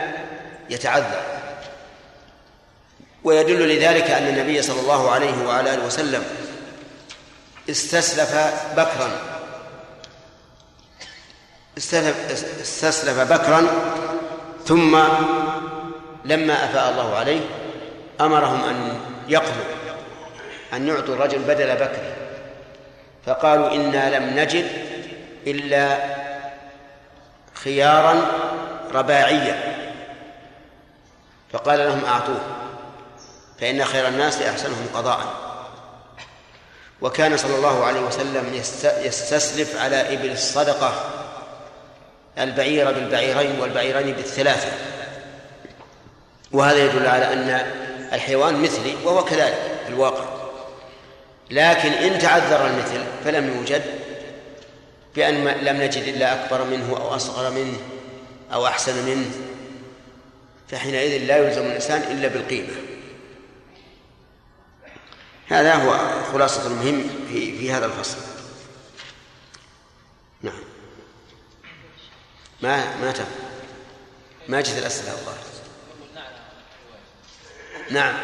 [0.70, 1.20] يتعذر.
[3.24, 6.24] ويدل لذلك أن النبي صلى الله عليه وعلى آله وسلم
[7.70, 8.36] استسلف
[8.76, 9.10] بكرا.
[11.78, 13.66] استسلف بكرا
[14.66, 14.98] ثم
[16.24, 17.40] لما أفاء الله عليه
[18.20, 19.64] أمرهم أن يقضوا
[20.72, 22.12] أن يعطوا الرجل بدل بكر.
[23.26, 24.66] فقالوا إنا لم نجد
[25.46, 25.98] إلا
[27.54, 28.26] خيارا
[28.92, 29.75] رباعيا
[31.56, 32.40] فقال لهم أعطوه
[33.60, 35.20] فإن خير الناس أحسنهم قضاء.
[37.00, 40.92] وكان صلى الله عليه وسلم يستسلف على إبل الصدقة
[42.38, 44.68] البعير بالبعيرين والبعيرين بالثلاثة.
[46.52, 47.48] وهذا يدل على أن
[48.12, 50.24] الحيوان مثلي وهو كذلك في الواقع.
[51.50, 53.82] لكن إن تعذر المثل فلم يوجد
[55.14, 57.78] بأن لم نجد إلا أكبر منه أو أصغر منه
[58.52, 59.30] أو أحسن منه.
[60.68, 62.76] فحينئذ لا يلزم الإنسان إلا بالقيمة.
[65.46, 68.16] هذا هو خلاصة المهم في في هذا الفصل.
[70.42, 70.62] نعم.
[72.62, 73.24] ما ما تم.
[74.48, 75.46] ما جت الأسئلة الظاهر
[77.90, 78.14] نعم.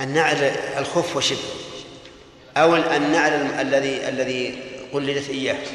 [0.00, 0.36] النعل
[0.78, 1.38] الخف وشبه
[2.56, 5.66] أو النعل الذي الذي قلدت إياه.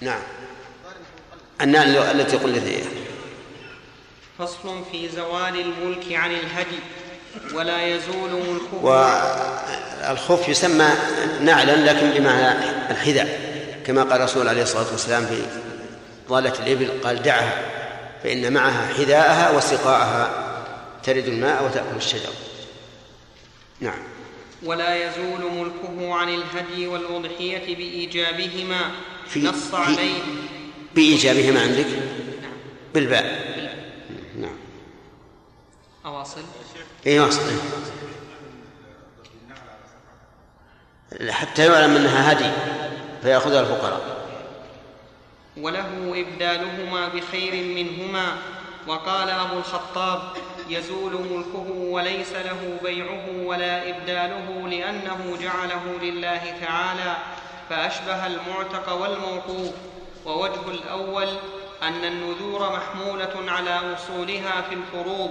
[0.00, 0.22] نعم.
[1.60, 2.84] النعل التي قلدت إياه
[4.38, 6.78] فصل في زوال الملك عن الهدي
[7.54, 8.84] ولا يزول ملكه.
[10.08, 10.88] والخف يسمى
[11.40, 12.58] نعلا لكن بمعنى
[12.90, 13.54] الحذاء.
[13.86, 15.42] كما قال الرسول عليه الصلاة والسلام في
[16.28, 17.62] ضالة الإبل قال دعها
[18.22, 20.30] فإن معها حذاءها وسقاءها
[21.02, 22.32] ترد الماء وتأكل الشجر.
[23.80, 23.98] نعم.
[24.62, 28.90] ولا يزول ملكه عن الهدي والأضحية بإيجابهما.
[29.28, 30.22] في نص عليه.
[30.94, 31.86] بإيجابهما عندك؟
[32.94, 33.54] بالباء.
[34.38, 34.56] نعم.
[36.06, 36.42] أواصل.
[37.06, 37.40] اي واصل.
[41.30, 42.50] حتى يعلم أنها هدي
[43.22, 44.26] فيأخذها الفقراء.
[45.56, 48.36] وله إبدالهما بخير منهما.
[48.88, 50.22] وقال أبو الخطاب
[50.68, 57.16] يزول ملكه وليس له بيعه ولا إبداله لأنه جعله لله تعالى
[57.70, 59.74] فأشبه المعتق والموقوف.
[60.26, 61.28] ووجه الأول
[61.82, 65.30] أن النذور محمولة على أصولها في الفروض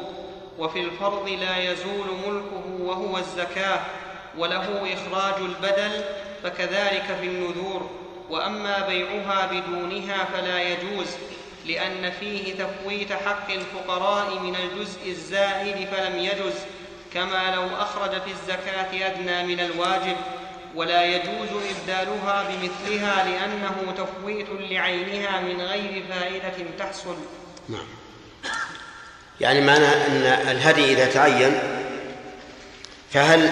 [0.60, 3.80] وفي الفرض لا يزول ملكه وهو الزكاة
[4.38, 6.04] وله إخراج البدل
[6.44, 7.90] فكذلك في النذور.
[8.30, 11.08] وأما بيعها بدونها فلا يجوز
[11.66, 16.54] لأن فيه تفويت حق الفقراء من الجزء الزائد فلم يجز
[17.14, 20.18] كما لو اخرج في الزكاة أدنى من الواجب.
[20.76, 27.16] ولا يجوز إبدالها بمثلها لأنه تفويت لعينها من غير فائدة تحصل.
[27.70, 27.86] نعم.
[29.42, 30.22] يعني معنى أن
[30.52, 31.60] الهدي إذا تعين
[33.12, 33.50] فهل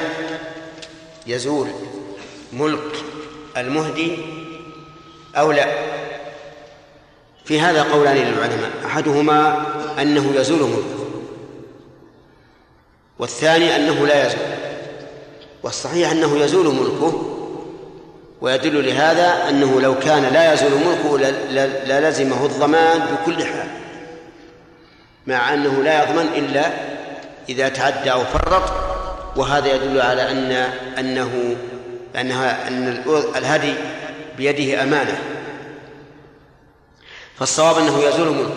[1.28, 1.68] يزول
[2.54, 3.04] ملك
[3.58, 4.18] المهدي
[5.36, 5.68] أو لا؟
[7.46, 9.66] في هذا قولان للعلماء أحدهما
[10.02, 11.02] أنه يزول ملكه
[13.20, 14.61] والثاني أنه لا يزول.
[15.64, 17.28] والصحيح أنه يزول ملكه
[18.42, 21.18] ويدل لهذا أنه لو كان لا يزول ملكه
[21.86, 23.68] للزمه الضمان بكل حال
[25.28, 26.66] مع أنه لا يضمن إلا
[27.50, 28.64] إذا تعدى أو فرط.
[29.36, 30.52] وهذا يدل على ان
[31.00, 31.56] انه
[32.16, 33.74] انها أن الأ- الهدي
[34.38, 35.20] بيده أمانة.
[37.40, 38.56] فالصواب أنه يزول ملكه.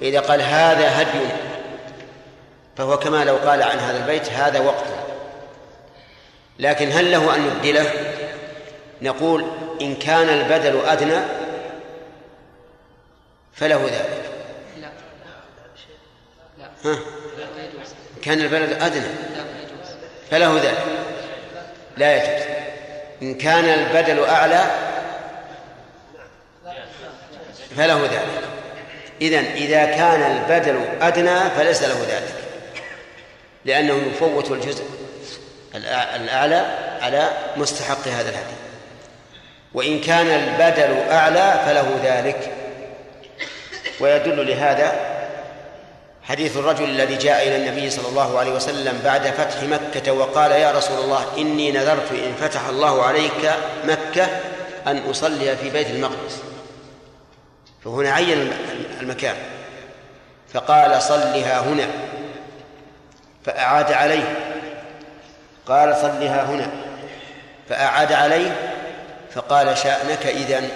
[0.00, 1.26] فإذا قال هذا هدي
[2.76, 4.84] فهو كما لو قال عن هذا البيت هذا وقت.
[6.60, 7.90] لكن هل له أن يبدله؟
[9.02, 9.44] نقول
[9.80, 11.20] إن كان البدل أدنى
[13.52, 14.30] فله ذلك.
[14.80, 14.88] لا.
[16.58, 16.64] لا.
[16.84, 16.98] ها؟
[17.38, 19.06] لا يجوز كان البلد أدنى
[20.30, 20.84] فله ذلك.
[21.96, 22.46] لا يجوز.
[23.22, 24.64] إن كان البدل أعلى
[27.76, 28.44] فله ذلك.
[29.22, 32.34] إذن إذا كان البدل أدنى فليس له ذلك
[33.64, 34.84] لأنه يفوت الجزء.
[35.74, 36.66] الأعلى
[37.00, 38.56] على مستحق هذا الهدي.
[39.74, 42.52] وإن كان البدل أعلى فله ذلك.
[44.00, 44.92] ويدل لهذا
[46.22, 50.70] حديث الرجل الذي جاء إلى النبي صلى الله عليه وسلم بعد فتح مكة وقال يا
[50.70, 53.52] رسول الله إني نذرت إن فتح الله عليك
[53.84, 54.28] مكة
[54.86, 56.38] أن أصلي في بيت المقدس.
[57.84, 58.52] فهنا عين
[59.00, 59.36] المكان.
[60.54, 61.86] فقال صلها هنا.
[63.44, 64.36] فأعاد عليه.
[65.70, 66.70] قال صلها هنا.
[67.68, 68.56] فأعاد عليه
[69.34, 70.68] فقال شأنك إذن.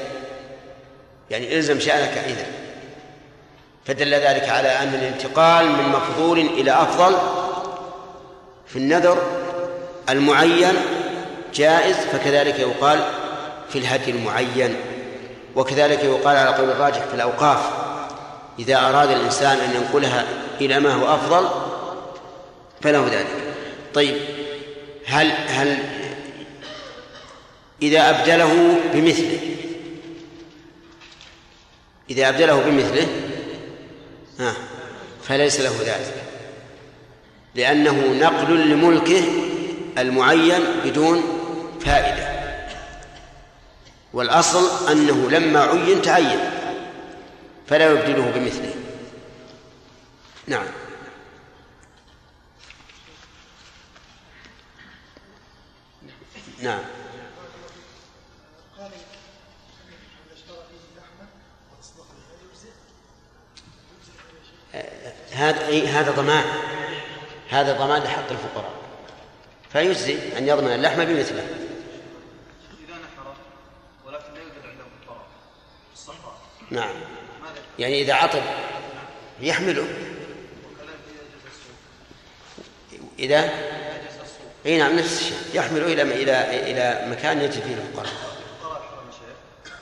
[1.30, 2.47] يعني إلزم شأنك إذن.
[3.84, 7.16] فدل ذلك على أن الانتقال من مفضول إلى أفضل.
[8.66, 9.22] في النذر
[10.09, 10.74] المعين
[11.55, 13.01] جائز فكذلك يقال
[13.68, 14.76] في الهدي المعين.
[15.57, 17.59] وكذلك يقال على قول الراجح في الأوقاف
[18.59, 20.24] إذا أراد الإنسان أن ينقلها
[20.61, 21.49] إلى ما هو أفضل
[22.82, 23.26] فله ذلك.
[23.95, 24.16] طيب
[25.07, 25.78] هل هل
[27.82, 29.38] إذا أبدله بمثله؟
[32.11, 33.07] إذا أبدله بمثله؟
[34.40, 34.55] ها
[35.22, 36.14] فليس له ذلك.
[37.55, 39.22] لأنه نقل لملكه
[39.98, 41.22] المعين بدون
[41.80, 42.34] فائدة.
[44.12, 46.38] والأصل أنه لما عين تعين
[47.66, 48.74] فلا يبدله بمثله.
[50.46, 50.66] نعم.
[56.65, 56.85] نعم.
[65.33, 66.45] هذا أي هذا ضمان.
[67.49, 68.73] هذا ضمان لحق الفقراء.
[69.73, 71.43] فيجزي أن يضمن اللحم بمثله.
[72.89, 73.35] إذا نحر
[74.07, 75.27] ولكن لا يوجد عنده فقراء
[75.89, 76.37] في الصحراء.
[76.71, 76.95] نعم.
[77.79, 78.43] يعني إذا عطب
[79.41, 79.89] يحمله.
[83.19, 83.84] وكذلك
[84.67, 85.37] اي نعم نفس الشيء.
[85.55, 88.12] يحمله إلى إلى إلى مكان يجد فيه الفقراء.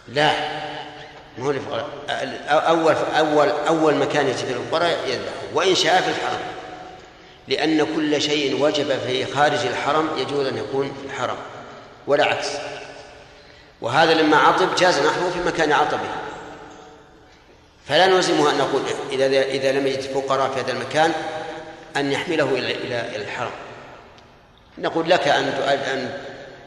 [0.09, 0.33] لا
[1.39, 1.87] ما هو الفقراء.
[2.49, 6.41] أول أول أول مكان يجد فيه الفقراء يذبحه وإن شاء في الحرم.
[7.49, 11.37] لأن كل شيء وجب في خارج الحرم يجوز أن يكون في الحرم
[12.07, 12.49] ولا عكس.
[13.81, 16.09] وهذا لما عطب جاز نحوه في مكان عطبه.
[17.89, 21.13] فلا نلزمه أن نقول إذا إذا لم يجد فقراء في هذا المكان
[21.97, 23.51] أن يحمله إلى إلى الحرم.
[24.79, 26.21] نقول لك أن أن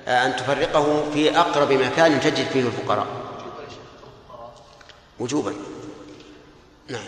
[0.08, 3.08] أن تفرقه في أقرب مكان تجد فيه الفقراء.
[5.20, 5.54] وجوبا.
[6.88, 7.06] نعم.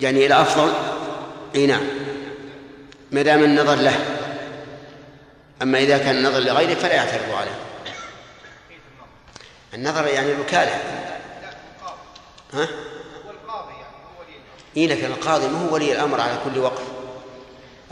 [0.00, 0.72] يعني إلى أفضل؟
[1.54, 1.84] إي نعم.
[3.12, 3.96] ما دام النظر له.
[5.62, 7.58] أما إذا كان النظر لغيره فلا يعترض عليه.
[9.74, 10.80] النظر يعني الوكالة.
[12.56, 12.68] ها؟
[13.30, 16.82] القاضي يعني هو ولي الامر اي لكن القاضي؟ ما هو ولي الأمر على كل وقف.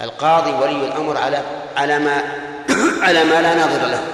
[0.00, 1.42] القاضي ولي الأمر على
[1.76, 2.22] على ما
[3.06, 4.06] على ما لا ناظر له.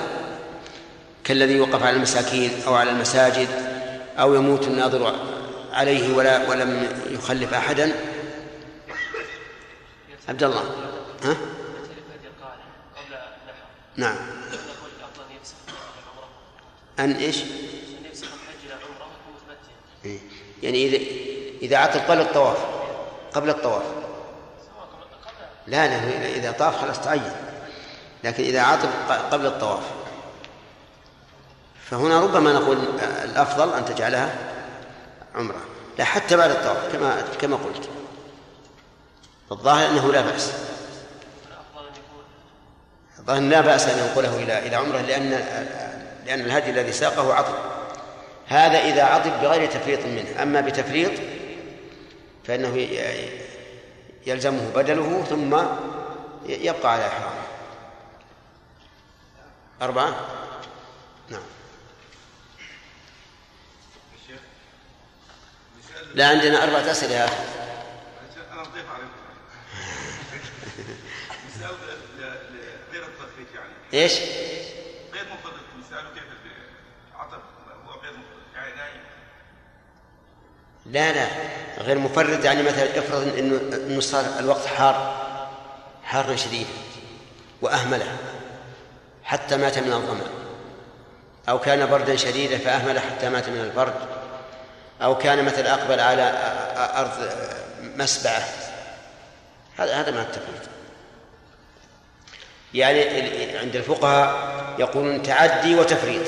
[1.24, 3.48] كالذي يوقف على المساكين أو على المساجد
[4.18, 5.14] أو يموت الناظر
[5.72, 7.92] عليه ولا ولم يخلف أحدا.
[10.28, 10.64] عبد الله.
[11.24, 11.36] ها؟
[14.00, 14.14] نعم.
[14.14, 16.28] نقول الافضل ان يفسخ العمره
[16.98, 19.72] ان إيش ان يفسخ الحج إلى عمره ويكون متمتع
[20.04, 20.18] إيه.
[20.62, 20.98] يعني اذا
[21.62, 22.56] إذا عطل قبل الطواف
[23.34, 23.82] قبل الطواف.
[25.66, 27.32] لا لا إذا طاف خلاص تعين.
[28.24, 28.88] لكن إذا عطل
[29.30, 29.82] قبل الطواف.
[31.90, 32.78] فهنا ربما نقول
[33.24, 34.34] الأفضل أن تجعلها
[35.34, 35.60] عمرة
[35.98, 37.88] لا حتى بعد الطواف كما كما قلت.
[39.52, 40.34] الظاهر أنه لا يكون
[43.18, 45.30] الظاهر أن لا بأس أن ينقله إلى إلى عمرة لأن
[46.26, 47.52] لأن الهدي الذي ساقه عطل
[48.50, 50.42] هذا إذا عطل بغير تفريط منه.
[50.42, 51.12] أما بتفريط
[52.44, 53.40] فإنه ي-
[54.26, 55.54] يلزمه بدله ثم
[56.46, 57.42] يبقى على احرامه
[59.82, 60.26] أربعة؟
[61.30, 61.42] نعم.
[66.14, 67.34] لا عندنا أربعة أسئلة يا أخي.
[68.52, 69.10] أنا ضيف عليكم
[71.48, 71.74] مثال
[72.92, 74.12] غير التخفيف يعني إيش؟
[75.12, 76.24] غير مفضل مثال كيف
[77.18, 77.40] عطب
[77.86, 79.00] هو غير مفضل يعني نايم
[80.90, 81.26] لا لا
[81.78, 83.38] غير مفرد يعني مثلا افرض
[83.74, 85.20] إنه صار الوقت حار
[86.04, 86.70] حارا شديدا
[87.62, 88.16] وأهمله
[89.24, 90.26] حتى مات من الظمأ
[91.48, 93.94] أو كان بردا شديدا فأهمل حتى مات من البرد
[95.02, 96.32] أو كان مثلا أقبل على
[96.96, 97.30] أرض
[97.96, 98.42] مسبعة.
[99.76, 100.70] هذا هذا ما التفريط
[102.74, 106.22] يعني عند الفقهاء يقولون تعدي وتفريط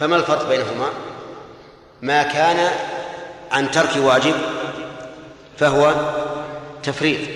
[0.00, 0.88] فما الفرق بينهما؟
[2.02, 2.70] ما كان
[3.50, 4.34] عن ترك واجب
[5.58, 6.14] فهو
[6.82, 7.28] تفريط.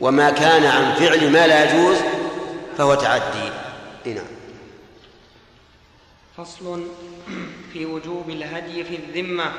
[0.00, 1.96] وما كان عن فعل ما لا يجوز
[2.78, 3.52] فهو تعدي.
[4.06, 4.26] نعم.
[6.36, 6.86] فصل
[7.72, 9.52] في وجوب الهدي في الذمة.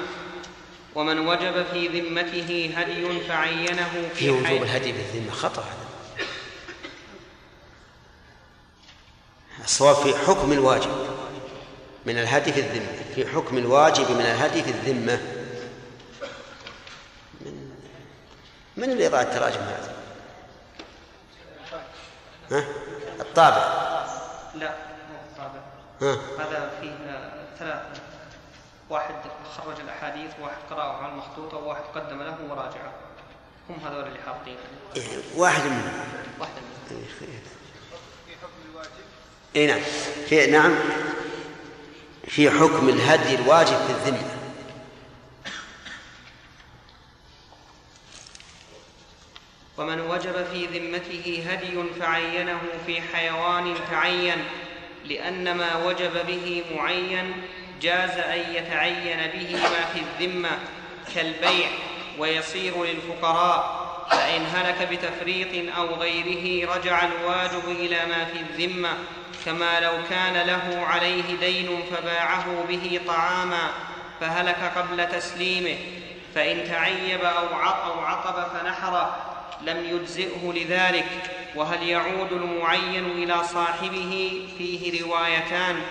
[0.96, 5.64] ومن وجب في ذمته هدي فعينه في, في وجوب الهدي في الذمة خطأ.
[9.58, 10.92] هذا الصواب في حكم الواجب
[12.06, 13.00] من الهدي في الذمة.
[13.16, 15.22] في حكم الواجب من الهدي في الذمة
[17.42, 17.72] من
[18.80, 19.94] من اللي يضع التراجم هذا؟
[22.52, 22.64] ها؟
[23.20, 23.64] الطابع.
[24.56, 24.70] لا
[25.10, 25.60] مو الطابع.
[26.02, 26.92] ها؟ هذا فيه
[27.60, 28.02] ثلاثة
[28.90, 29.16] واحد
[29.58, 32.94] خرج الأحاديث وواحد قرأه على المخطوطة وواحد قدم له وراجعه.
[33.70, 34.58] هم هذول اللي حاطين
[34.96, 35.04] إيه،
[35.36, 36.04] واحد منهم.
[36.40, 36.56] واحدة
[36.90, 37.06] منهم.
[39.56, 39.82] اي نعم.
[40.30, 40.76] في نعم.
[42.28, 44.39] في حكم الهدي الواجب في الذمة.
[49.80, 54.38] ومن وجب في ذمته هدي فعينه في حيوان تعين
[55.06, 57.34] لأن ما وجب به معين
[57.82, 60.50] جاز أن يتعين به ما في الذمة
[61.16, 61.68] كالبيع
[62.18, 68.90] ويصير للفقراء فإن هلك بتفريط أو غيره رجع الواجب إلى ما في الذمة
[69.46, 73.70] كما لو كان له عليه دين فباعه به طعاما
[74.22, 75.78] فهلك قبل تسليمه
[76.36, 79.29] فإن تعيب أو ع- أو عقب فنحره
[79.62, 81.06] لم يجزئه لذلك
[81.56, 85.82] وهل يعود المعين إلى صاحبه؟ فيه روايتان.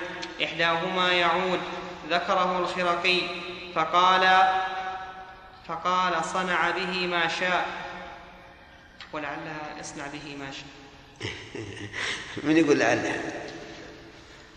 [0.44, 1.60] إحداهما يعود
[2.10, 3.20] ذكره الخرقي
[3.74, 4.48] فقال
[5.68, 7.66] فقال صنع به ما شاء.
[9.12, 11.30] ولعلها اصنع به ما شاء.
[12.44, 13.20] من يقول لعله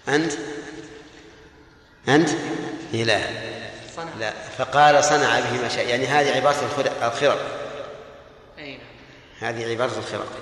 [0.08, 0.34] أنت؟
[2.08, 2.30] أنت؟
[2.94, 3.22] إيه لا.
[3.96, 4.10] صنع.
[4.20, 4.32] لا.
[4.58, 5.88] فقال صنع به ما شاء.
[5.88, 7.04] يعني هذه عبارة الخرق-
[9.42, 10.40] هذه عبارة الخرق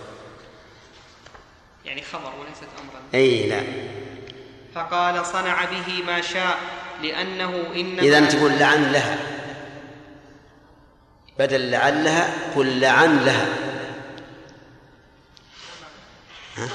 [1.85, 3.01] يعني خبر وليست أمرا.
[3.13, 3.63] أي لا.
[4.75, 6.57] فقال صنع به ما شاء
[7.03, 9.17] لأنه إنما إذا تقول لعن لها.
[11.39, 13.45] بدل لعلها قل لعن لها.
[16.57, 16.69] ها؟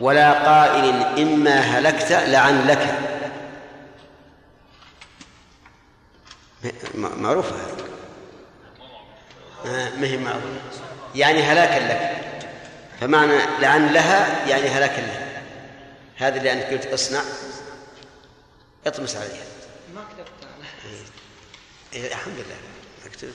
[0.00, 2.98] ولا قائل إما هلكت لعن لك.
[6.94, 7.89] معروفة هذه.
[9.64, 10.60] ما هي معروفة
[11.14, 12.20] يعني هلاكا لك.
[13.00, 15.42] فمعنى لعن لها يعني هلاكا لها.
[16.16, 17.20] هذا اللي أنت قلت اصنع.
[18.86, 19.44] اطمس عليها.
[19.94, 20.66] ما كتبت أنا
[21.92, 22.56] إيه الحمد لله.
[23.06, 23.30] مكتوب.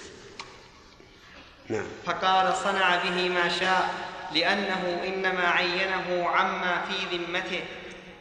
[1.70, 1.88] نعم.
[2.06, 3.90] فقال صنع به ما شاء
[4.34, 7.64] لأنه إنما عينه عما في ذمته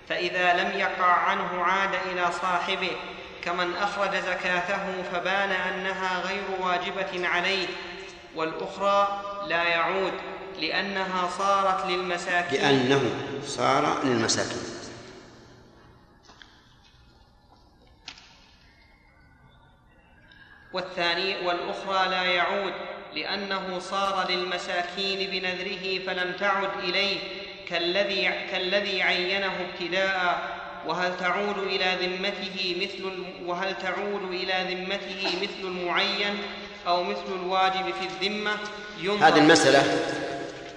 [0.09, 2.91] فإذا لم يقع عنه عاد إلى صاحبه
[3.45, 7.67] كمن أخرج زكاته فبان أنها غير واجبة عليه.
[8.37, 10.12] والأخرى لا يعود
[10.61, 12.61] لأنها صارت للمساكين.
[12.61, 13.03] لأنه
[13.47, 14.74] صار للمساكين.
[20.72, 22.72] والثاني والأخرى لا يعود
[23.14, 27.18] لأنه صار للمساكين بنذره فلم تعد إليه
[27.68, 30.55] كالذي كالذي عينه ابتداء.
[30.87, 36.39] وهل تعود إلى ذمته مثل وهل تعود إلى ذمته مثل المعين؟
[36.87, 38.51] أو مثل الواجب في الذمة
[39.01, 39.99] ينظر هذه المسألة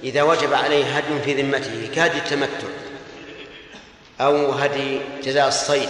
[0.04, 2.68] إذا وجب عليه هدي في ذمته كهدي التمتع
[4.22, 5.90] أو هدي جزاء الصيد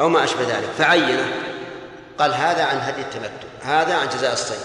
[0.00, 1.32] أو ما أشبه ذلك فعينه.
[2.18, 4.58] قال هذا عن هدي التمتع هذا عن جزاء الصيد.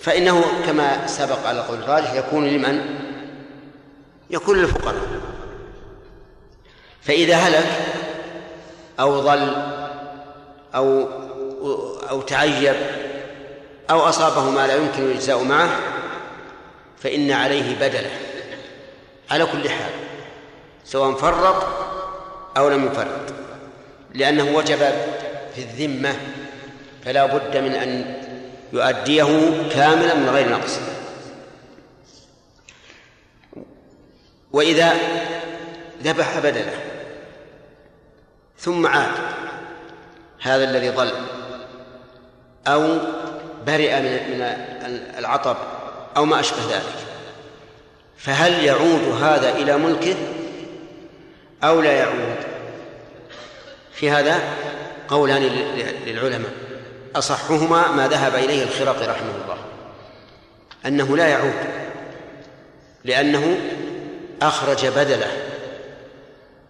[0.00, 3.00] فإنه كما سبق على قول الراجح يكون لمن؟
[4.30, 5.20] يكون للفقراء.
[7.02, 7.66] فإذا هلك
[9.00, 9.83] أو ضل
[10.74, 11.08] أو
[12.10, 12.76] أو تعيب
[13.90, 15.80] أو أصابه ما لا يمكن الإجزاء معه
[16.98, 18.10] فإن عليه بدله.
[19.30, 19.90] على كل حال
[20.84, 21.66] سواء فرط
[22.56, 23.34] أو لم يفرط.
[24.14, 24.78] لأنه وجب
[25.54, 26.16] في الذمة
[27.04, 28.14] فلا بد من أن
[28.72, 30.78] يؤديه كاملا من غير نقص.
[34.52, 34.94] وإذا
[36.02, 36.80] ذبح بدله
[38.58, 39.43] ثم عاد
[40.44, 41.12] هذا الذي ضل
[42.66, 42.98] أو
[43.66, 44.42] برئ من
[45.18, 45.56] العطب
[46.16, 47.06] أو ما أشبه ذلك.
[48.18, 50.14] فهل يعود هذا إلى ملكه
[51.64, 52.36] أو لا يعود؟
[53.92, 54.40] في هذا
[55.08, 55.42] قولان
[56.06, 56.50] للعلماء.
[57.16, 59.58] أصحهما ما ذهب إليه الخرقي رحمه الله.
[60.86, 61.54] أنه لا يعود.
[63.04, 63.58] لأنه
[64.42, 65.30] أخرج بدله.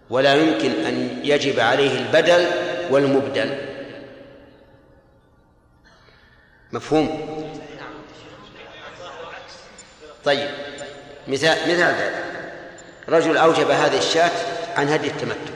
[0.09, 3.57] ولا يمكن أن يجب عليه البدل والمبدل.
[6.71, 7.35] مفهوم؟
[10.25, 10.49] طيب
[11.27, 12.25] مثال مثال ذلك.
[13.09, 14.31] رجل أوجب هذه الشاة
[14.75, 15.53] عن هدي التمتع.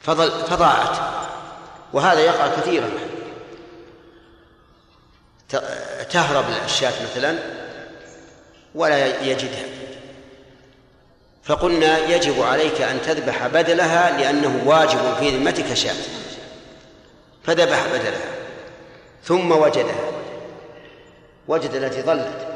[0.00, 0.98] فضل فضاعت.
[1.92, 2.90] وهذا يقع كثيرا.
[6.10, 7.38] تهرب الشاة مثلا
[8.74, 9.79] ولا يجدها.
[11.50, 15.94] فقلنا يجب عليك أن تذبح بدلها لأنه واجب في ذمتك شاة.
[17.44, 18.30] فذبح بدلها
[19.24, 20.10] ثم وجدها
[21.48, 22.48] وجد التي ظلت.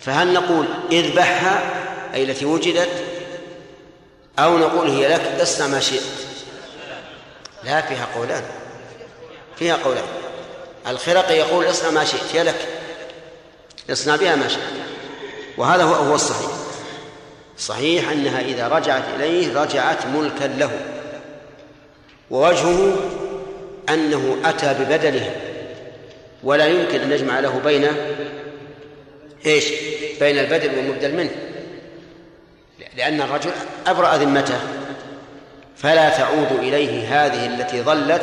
[0.00, 1.60] فهل نقول اذبحها
[2.14, 3.04] أي التي وجدت
[4.38, 6.02] أو نقول هي لك اصنع ما شئت؟
[7.64, 8.42] لا فيها قولان.
[9.58, 10.04] فيها قولان.
[10.86, 12.68] الخرقي يقول اصنع ما شئت هي لك.
[13.90, 14.62] اصنع بها ما شئت.
[15.58, 16.61] وهذا هو الصحيح.
[17.58, 20.70] صحيح أنها إذا رجعت إليه رجعت ملكا له.
[22.30, 22.96] ووجهه
[23.88, 25.30] أنه أتى ببدلها
[26.42, 27.86] ولا يمكن أن نجمع له بين
[29.46, 29.64] إيش؟
[30.20, 31.30] بين البدل والمبدل منه.
[32.96, 33.50] لأن الرجل
[33.86, 34.58] أبرأ ذمته.
[35.76, 38.22] فلا تعود إليه هذه التي ظلت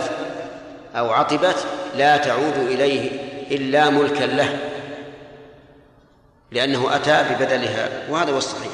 [0.95, 1.65] أو عطبت
[1.97, 3.09] لا تعود إليه
[3.51, 4.57] إلا ملكا له.
[6.51, 8.71] لأنه أتى ببدلها وهذا هو الصحيح.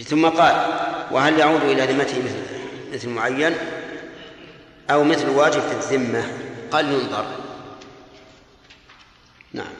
[0.00, 0.66] ثم قال
[1.10, 2.42] وهل يعود إلى ذمته مثل
[2.92, 3.56] مثل معين
[4.90, 6.32] أو مثل واجب في الذمة؟
[6.70, 7.26] قال ينظر.
[9.52, 9.72] نعم.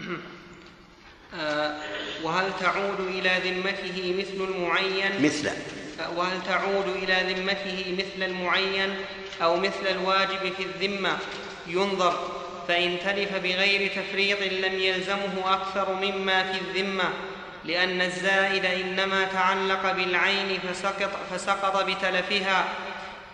[1.34, 1.80] آه،
[2.22, 5.48] وهل تعود إلى ذمته مثل المعين؟ مثل.
[6.00, 8.94] آه، وهل تعود إلى ذمته مثل المعين
[9.42, 11.18] أو مثل الواجب في الذمة؟
[11.66, 12.41] ينظر.
[12.68, 17.04] فإن تلف بغير تفريط لم يلزمه أكثر مما في الذمة
[17.64, 22.64] لأن الزائد إنما تعلق بالعين فسقط, فسقط بتلفها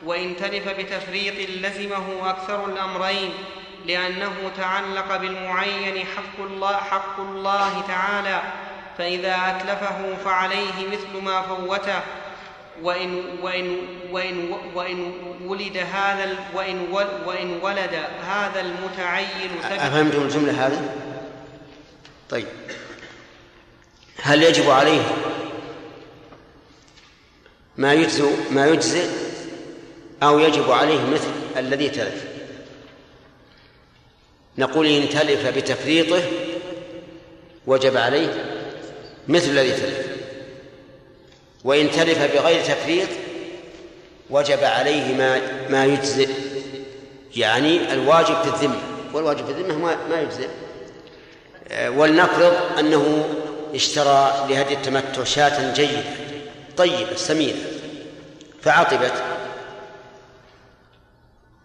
[0.05, 3.33] وإن تلف بتفريط لزمه أكثر الأمرين
[3.87, 8.43] لأنه تعلق بالمعين حق الله, حق الله تعالى
[8.99, 12.01] فإذا أتلفه فعليه مثل ما فوته.
[12.83, 13.77] وإن, وإن,
[14.13, 15.13] وإن, وإن
[15.47, 16.87] ولد هذا وإن,
[17.27, 17.95] وإن ولد
[18.27, 20.95] هذا المتعين أفهمتم الجملة هذه؟
[22.31, 22.47] طيب.
[24.23, 25.03] هل يجب عليه
[27.77, 29.09] ما يجزئ ما يجزئ
[30.23, 32.25] أو يجب عليه مثل الذي تلف
[34.59, 36.23] نقول إن تلف بتفريطه
[37.67, 38.45] وجب عليه
[39.29, 40.18] مثل الذي تلف.
[41.65, 43.09] وإن تلف بغير تفريط
[44.31, 46.29] وجب عليه ما ما يجزئ.
[47.37, 48.81] يعني الواجب في الذمة.
[49.13, 50.49] والواجب في الذمة ما ما يجزئ.
[51.69, 53.29] آه، ولنفرض أنه
[53.75, 56.03] اشترى لهدي التمتع شاة جيدة
[56.77, 57.61] طيبة سمينة
[58.63, 59.13] فعطبت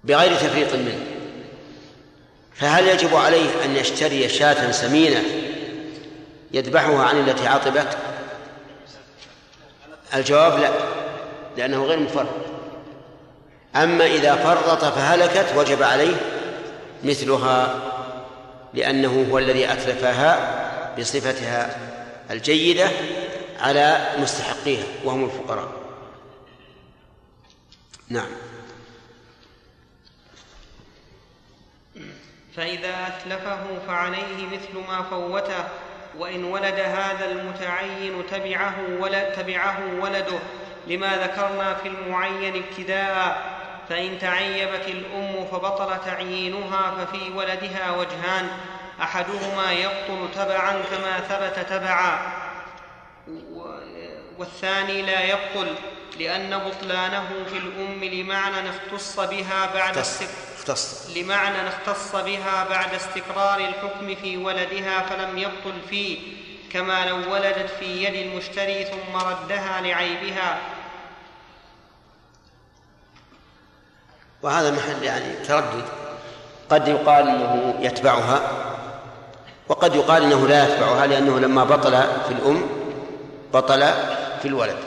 [0.04, 1.06] بغير تفريط منه.
[2.56, 5.24] فهل يجب عليه أن يشتري شاة سمينة
[6.52, 7.98] يذبحها عن التي عطبت
[10.16, 10.72] الجواب لا
[11.58, 12.28] لأنه غير مفرط.
[13.76, 16.16] أما إذا فرط فهلكت وجب عليه
[17.04, 17.76] مثلها
[18.74, 20.60] لأنه هو الذي أتلفها
[21.00, 21.78] بصفتها
[22.32, 22.90] الجيدة
[23.60, 25.72] على مستحقيها وهم الفقراء.
[28.10, 28.30] نعم.
[32.56, 35.64] فإذا أتلفه فعليه مثل ما فوته
[36.18, 40.40] وإن ولد هذا المتعين تبعه ولد تبعه ولده.
[40.88, 43.42] لما ذكرنا في المعين ابتداء
[43.90, 48.50] فإن تعيبت الأم فبطل تعيينها ففي ولدها وجهان.
[49.02, 52.34] أحدهما يبطل تبعا كما ثبت تبعا.
[54.38, 55.76] والثاني لا يبطل
[56.20, 59.94] لأن بطلانه في الأم لمعنى اختص بها بعد
[60.64, 66.20] اختص لمعنى اختص بها بعد استقرار الحكم في ولدها فلم يبطل فيه
[66.72, 70.58] كما لو ولدت في يد المشتري ثم ردها لعيبها.
[74.42, 75.86] وهذا محل يعني تردد.
[76.70, 78.42] قد يقال إنه يتبعها
[79.68, 82.70] وقد يقال إنه لا يتبعها لأنه لما بطل في الأم
[83.54, 83.80] بطل
[84.42, 84.78] في الولد.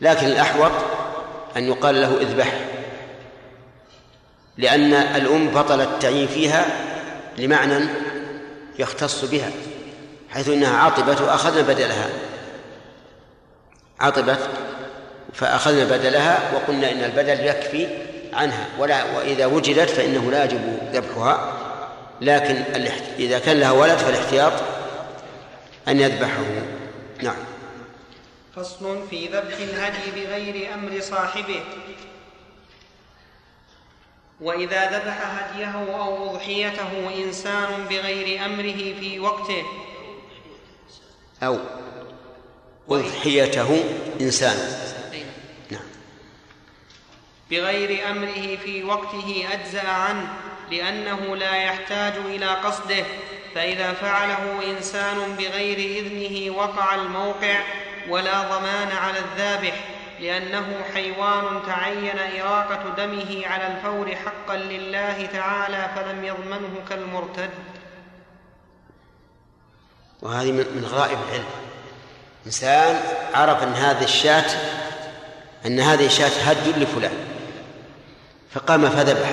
[0.00, 0.72] لكن الأحوط
[1.56, 2.81] أن يقال له اذبح.
[4.58, 6.66] لأن الأم بطل التعيين فيها
[7.38, 7.88] لمعنى
[8.78, 9.50] يختص بها
[10.30, 12.08] حيث إنها عاطبت وأخذنا بدلها.
[14.00, 14.38] عاطبت
[15.32, 17.88] فأخذنا بدلها وقلنا إن البدل يكفي
[18.32, 21.52] عنها ولا وإذا وجدت فإنه لا يجب ذبحها.
[22.20, 22.54] لكن.
[23.18, 24.52] إذا كان لها ولد فالاحتياط
[25.88, 26.44] أن يذبحه.
[27.22, 27.36] نعم.
[28.56, 31.60] فصل في ذبح الهدي بغير أمر صاحبه.
[34.42, 39.62] وإذا ذبح هديه أو أضحيته إنسان بغير أمره في وقته.
[41.42, 41.58] أو
[42.90, 43.84] أضحيته
[44.20, 44.56] إنسان.
[45.70, 45.82] نعم.
[47.50, 50.34] بغير أمره في وقته أجزأ عنه
[50.70, 53.04] لأنه لا يحتاج إلى قصده.
[53.54, 57.58] فإذا فعله إنسان بغير إذنه وقع الموقع
[58.08, 59.71] ولا ضمان على الذابح.
[60.22, 67.50] لأنه حيوان تعين إراقة دمه على الفور حقا لله تعالى فلم يضمنه كالمرتد.
[70.22, 71.44] وهذه من غرائب العلم.
[72.46, 73.00] إنسان
[73.34, 74.50] عرف أن هذه الشاة
[75.66, 77.12] أن هذه الشاة هد لفلان
[78.50, 79.30] فقام فذبح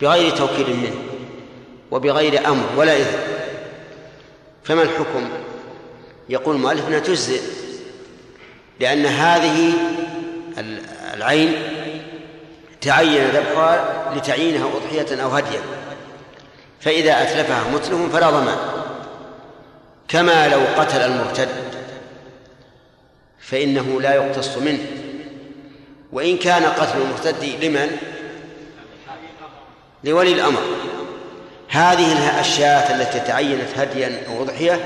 [0.00, 1.02] بغير توكيل منه
[1.90, 3.20] وبغير أمر ولا إذن.
[4.64, 5.28] فما الحكم؟
[6.28, 7.61] يقول المؤلف أنها تجزئ.
[8.82, 9.72] لأن هذه
[11.14, 11.54] العين
[12.80, 13.84] تعين ذبحها
[14.16, 15.60] لتعيينها أضحية أو هديا
[16.80, 18.56] فإذا أتلفها متلف فلا ضمان
[20.08, 21.48] كما لو قتل المرتد
[23.40, 24.86] فإنه لا يقتص منه
[26.12, 27.96] وإن كان قتل المرتد لمن؟
[30.04, 30.62] لولي الأمر
[31.68, 34.80] هذه الشاة التي تعينت هديا أو أضحية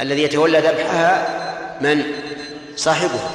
[0.00, 1.26] الذي يتولى ذبحها
[1.80, 2.02] من؟
[2.76, 3.30] صاحبها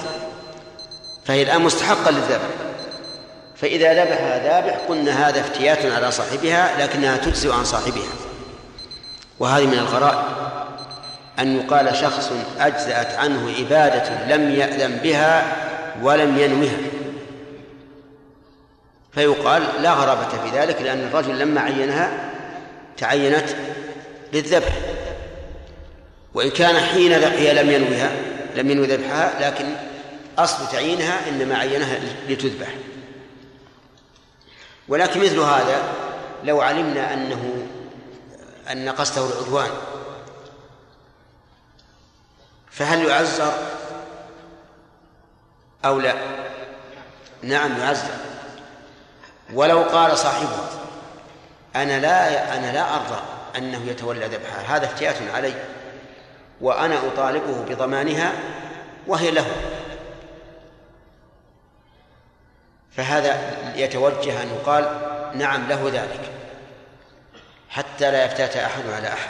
[1.25, 2.47] فهي الآن مستحقة للذبح.
[3.55, 8.09] فإذا ذبحها ذابح قلنا هذا افتيات على صاحبها لكنها تجزئ عن صاحبها.
[9.39, 10.25] وهذه من الغرائب.
[11.39, 15.55] أن يقال شخص أجزأت عنه عبادة لم يأذن بها
[16.01, 16.77] ولم ينوها.
[19.13, 22.11] فيقال لا غرابة في ذلك لأن الرجل لما عينها
[22.97, 23.49] تعينت
[24.33, 24.73] للذبح.
[26.33, 28.11] وإن كان حين هي لم ينوها.
[28.55, 29.75] لم ينوي ذبحها لكن
[30.37, 32.67] أصل تعيينها إنما عينها لتذبح.
[34.87, 35.93] ولكن مثل هذا
[36.43, 37.67] لو علمنا أنه
[38.71, 39.71] أن قصده العدوان
[42.71, 43.53] فهل يعزر
[45.85, 46.13] أو لا؟
[47.41, 48.13] نعم يعزر.
[49.53, 50.67] ولو قال صاحبه
[51.75, 53.21] أنا لا أنا لا أرضى
[53.57, 54.77] أنه يتولى ذبحها.
[54.77, 55.53] هذا افتيات علي
[56.61, 58.31] وأنا أطالبه بضمانها
[59.07, 59.45] وهي له.
[62.91, 65.01] فهذا يتوجه أن يقال
[65.35, 66.31] نعم له ذلك
[67.69, 69.29] حتى لا يفتات أحد على أحد.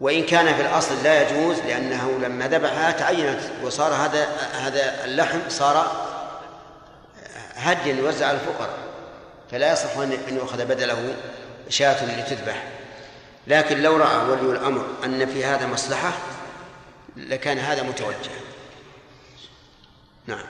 [0.00, 6.06] وإن كان في الأصل لا يجوز لأنه لما ذبحها تعينت وصار هذا هذا اللحم صار
[7.54, 8.78] هديا يوزع على الفقراء.
[9.50, 11.14] فلا يصح أن يؤخذ بدله
[11.68, 12.75] شاة لتذبح.
[13.46, 16.12] لكن لو رأى ولي الأمر أن في هذا مصلحة
[17.16, 18.40] لكان هذا متوجها
[20.26, 20.46] نعم.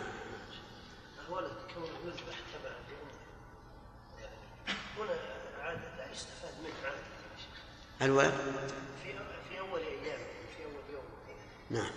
[8.07, 8.33] الولد
[9.03, 9.13] في
[9.51, 10.19] في أول أيام
[10.57, 11.05] في أول يوم
[11.71, 11.91] نعم.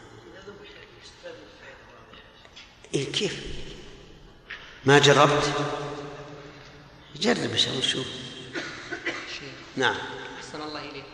[0.48, 0.70] ذبح
[1.04, 1.36] يستفاد
[2.94, 3.46] إيه كيف؟
[4.86, 5.54] ما جربت؟
[7.16, 8.08] جرب شو نشوف
[9.40, 9.96] شيخ نعم
[10.38, 11.06] أحسن الله إليك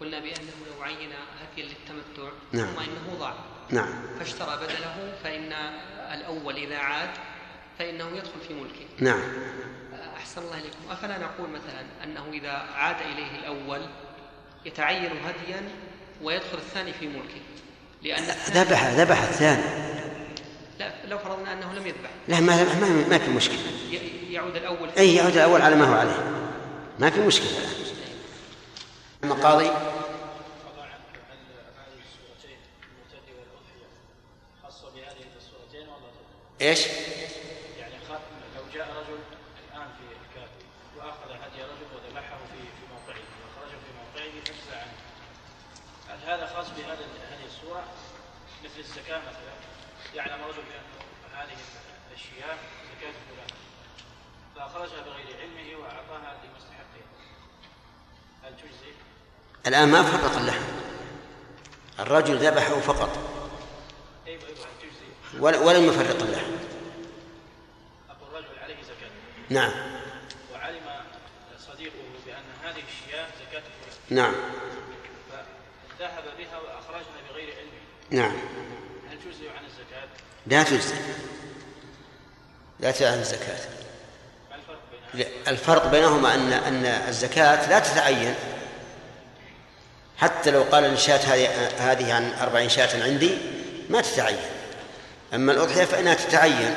[0.00, 2.66] قلنا بأنه لو عين هديا للتمتع نعم.
[2.66, 3.34] ثم إنه ضاع.
[3.70, 3.88] نعم.
[4.18, 5.52] فاشترى بدله فإن
[6.12, 7.10] الأول إذا عاد
[7.78, 8.86] فإنه يدخل في ملكه.
[8.98, 9.20] نعم.
[10.16, 10.90] أحسن الله إليكم.
[10.90, 13.80] أفلا نقول مثلا أنه إذا عاد إليه الأول
[14.64, 15.68] يتعين هديا
[16.22, 17.40] ويدخل الثاني في ملكه.
[18.02, 19.62] لأن ذبح ذبح الثاني
[20.78, 22.10] لا لو فرضنا أنه لم يذبح.
[22.28, 23.58] لا ما ما, ما في مشكلة.
[24.30, 24.88] يعود الأول.
[24.98, 26.46] أي يعود الأول على ما هو عليه.
[26.98, 27.48] ما في مشكلة.
[29.24, 29.70] أما قاضي؟
[36.60, 36.86] ولا إيش؟
[37.78, 37.94] يعني
[38.56, 39.18] لو جاء رجل
[39.68, 40.64] الآن في الكافي
[40.96, 44.92] وأخذ هدي رجل وذبحه في في موقعه وخرج في موقعه فجزى عنه.
[46.08, 47.84] هل هذا خاص بهذا هذه الصورة؟
[48.64, 49.54] مثل الزكاة مثلا.
[50.14, 50.84] يعلم رجل بأن
[51.34, 51.56] هذه
[52.10, 52.58] الأشياء
[52.96, 53.58] زكاة فلان.
[54.56, 57.02] فأخرجها بغير علمه وأعطاها لمستحقه.
[58.44, 58.92] هل تجزي؟
[59.66, 60.62] الآن ما فرق اللحم
[61.98, 63.18] الرجل ذبحه فقط.
[64.26, 64.75] تجزي؟ ول-
[65.40, 66.52] ولم يفرق اللحم
[68.10, 69.10] أقول رجل عليه زكاة.
[69.50, 69.72] نعم.
[70.52, 70.82] وعلم
[71.58, 71.92] صديقه
[72.26, 73.62] بأن هذه الشياه فلان
[74.10, 74.34] نعم.
[75.98, 78.36] فذهب بها واخرجها بغير علمه نعم.
[79.10, 80.08] هل تجزي عن الزكاة؟
[80.46, 80.94] لا تجزي
[82.80, 83.58] لا تجزي عن الزكاة.
[85.48, 88.34] الفرق بينهما أن أن الزكاة لا تتعين.
[90.18, 91.48] حتى لو قال الشاة هذه
[91.78, 93.38] هذه عن أربعين شاة عندي
[93.90, 94.55] ما تتعين.
[95.34, 96.74] أما الأضحية فإنها تتعين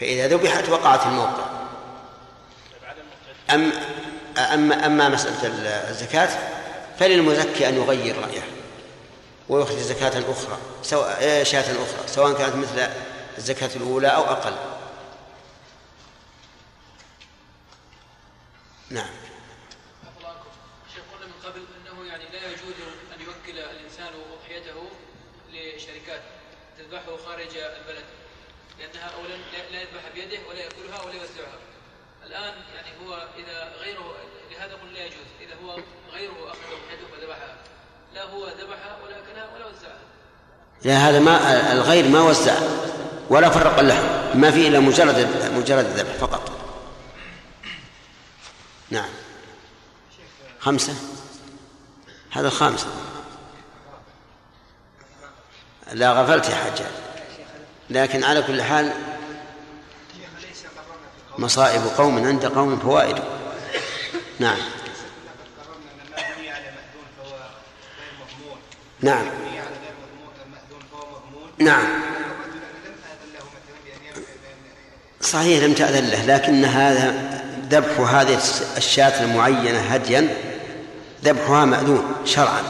[0.00, 1.44] فإذا ذبحت وقعت الموقع.
[3.50, 3.72] أم
[4.38, 5.36] أما أما مسألة
[5.90, 6.28] الزكاة
[6.98, 8.42] فللمزكي أن يغير رأيه
[9.48, 12.88] ويخرج زكاة أخرى سواء إيه، شاة أخرى سواء كانت مثل
[13.38, 14.52] الزكاة الأولى أو أقل.
[18.90, 19.19] نعم.
[27.40, 28.04] خارج البلد.
[28.78, 29.28] لأنها اولا
[29.72, 31.58] لا- يذبح بيده ولا يأكلها ولا يوزعها
[32.26, 34.14] الآن يعني هو إذا غيره
[34.50, 35.26] لهذا قلنا لا يجوز.
[35.40, 35.76] إذا هو
[36.12, 37.56] غيره اخذ اضحيته فذبحها
[38.14, 39.98] لا هو ذبحها ولا أكلها ولا وزعها
[40.84, 42.54] لا هذا ما الغير ما وزع
[43.30, 46.50] ولا فرق اللحم ما فيه إلا مجرد مجرد الذبح فقط.
[48.90, 49.08] نعم.
[50.60, 50.94] خمسة.
[52.30, 52.86] هذا الخامسة
[55.92, 56.99] لا غفلت يا حجاج.
[57.90, 58.92] لكن على كل حال
[61.38, 63.16] مصائب قوم عند قوم فوائد.
[64.38, 64.58] نعم.
[69.00, 69.26] نعم.
[71.58, 71.88] نعم.
[75.20, 77.30] صحيح لم تأذن له لكن هذا
[77.70, 78.40] ذبح هذه
[78.76, 80.36] الشاة المعينة هديا
[81.24, 82.62] ذبحها مأذون شرعا.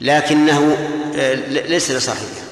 [0.00, 0.76] لكنه
[1.16, 2.43] آه، ليس لصاحبها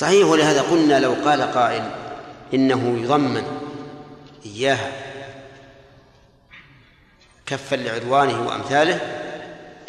[0.00, 1.90] صحيح ولهذا قلنا لو قال قائل
[2.54, 3.44] إنه يضمن
[4.46, 4.92] إياها
[7.46, 9.00] كفا لعدوانه وأمثاله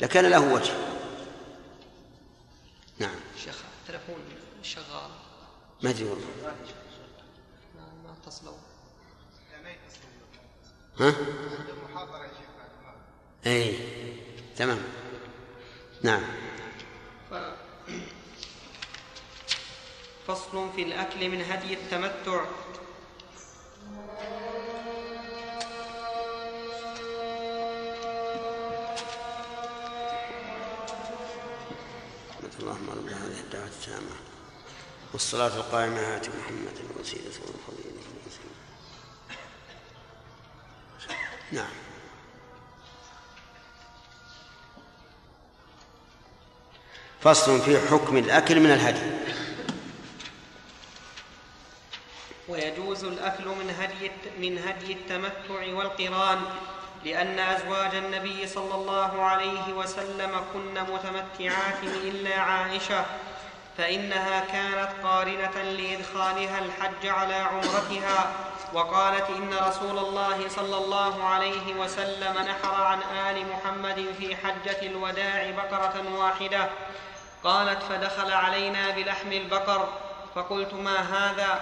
[0.02, 0.74] لكان له وجه.
[3.00, 3.16] نعم.
[3.44, 4.20] شيخ التلفون
[4.64, 5.12] شغال.
[5.84, 6.26] ما أدري والله.
[7.76, 8.54] ما ما اتصلوا
[9.52, 10.00] لا ما يتصل
[11.00, 11.06] ها؟
[11.60, 12.50] عنده محاضرة يا شيخ.
[12.58, 12.98] بعد المغرب
[13.46, 13.76] اي
[14.58, 14.80] تمام.
[16.04, 16.24] نعم.
[20.28, 22.46] فصل في الأكل من هدي التمتع.
[32.60, 34.16] اللهم رب هذه الدعوة التامة.
[35.14, 38.02] والصلاة القائمة آت محمد الوسيلة والفضيلة
[41.52, 41.70] نعم.
[47.22, 49.12] فصل في حكم الأكل من الهدي.
[52.52, 56.42] ويجوز الأكل من هدي من هدي التمتع والقران
[57.06, 63.06] لأن أزواج النبي صلى الله عليه وسلم كن متمتعات إلا عائشة
[63.78, 68.32] فإنها كانت قارنة لإدخالها الحج على عمرتها
[68.74, 75.52] وقالت إن رسول الله صلى الله عليه وسلم نحر عن آل محمد في حجة الوداع
[75.52, 76.70] بقرة واحدة.
[77.44, 79.88] قالت فدخل علينا بلحم البقر
[80.36, 81.62] فقلت ما هذا؟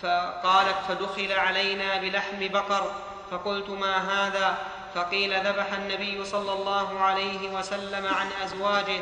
[0.00, 2.94] فقالت فدخل علينا بلحم بقر
[3.30, 4.58] فقلت ما هذا؟
[4.94, 9.00] فقيل ذبح النبي صلى الله عليه وسلم عن أزواجه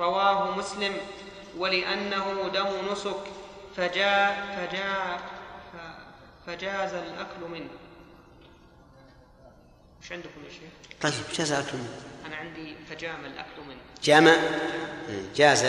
[0.00, 0.96] رواه مسلم
[1.58, 3.20] ولأنه دم نسك
[3.76, 5.20] فجاء فجاء
[6.46, 7.70] فجاز الأكل منه.
[10.02, 11.86] إيش عندكم يا شيخ؟ طيب جزاكم
[12.26, 13.80] أنا عندي فجام الأكل منه.
[14.02, 14.36] جامع؟
[15.34, 15.64] جاز.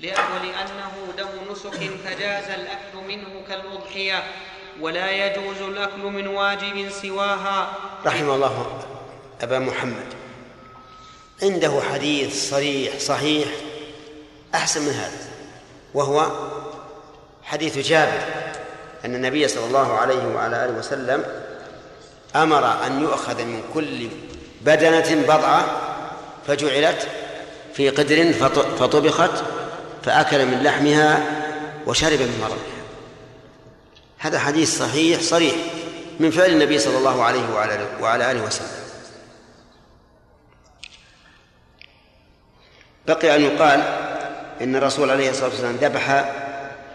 [0.00, 4.22] ولأنه دم نسك فجاز الأكل منه كالأضحية
[4.80, 7.72] ولا يجوز الأكل من واجب سواها.
[8.06, 8.78] رحم الله
[9.42, 10.06] أبا محمد.
[11.42, 13.48] عنده حديث صريح صحيح
[14.54, 15.28] أحسن من هذا
[15.94, 16.26] وهو
[17.42, 18.20] حديث جابر
[19.04, 21.24] أن النبي صلى الله عليه وعلى آله وسلم
[22.36, 24.08] أمر أن يؤخذ من كل
[24.62, 25.66] بدنة بضعة
[26.46, 27.08] فجعلت
[27.74, 29.44] في قدر فط- فطبخت
[30.06, 31.22] فأكل من لحمها
[31.86, 32.76] وشرب من مرقها
[34.18, 35.54] هذا حديث صحيح صريح
[36.20, 38.68] من فعل النبي صلى الله عليه وعلى وعلى آله وسلم.
[43.06, 43.80] بقي أن يقال
[44.60, 46.24] إن الرسول عليه الصلاة والسلام ذبح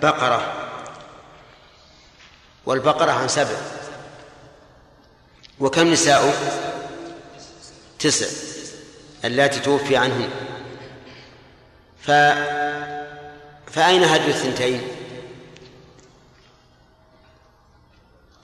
[0.01, 0.53] بقرة
[2.65, 3.57] والبقرة عن سبع.
[5.59, 6.33] وكم نساؤه
[7.99, 8.27] تسع
[9.25, 10.29] اللاتي توفي عنهن.
[12.01, 12.11] ف
[13.71, 14.81] فأين هدي الثنتين؟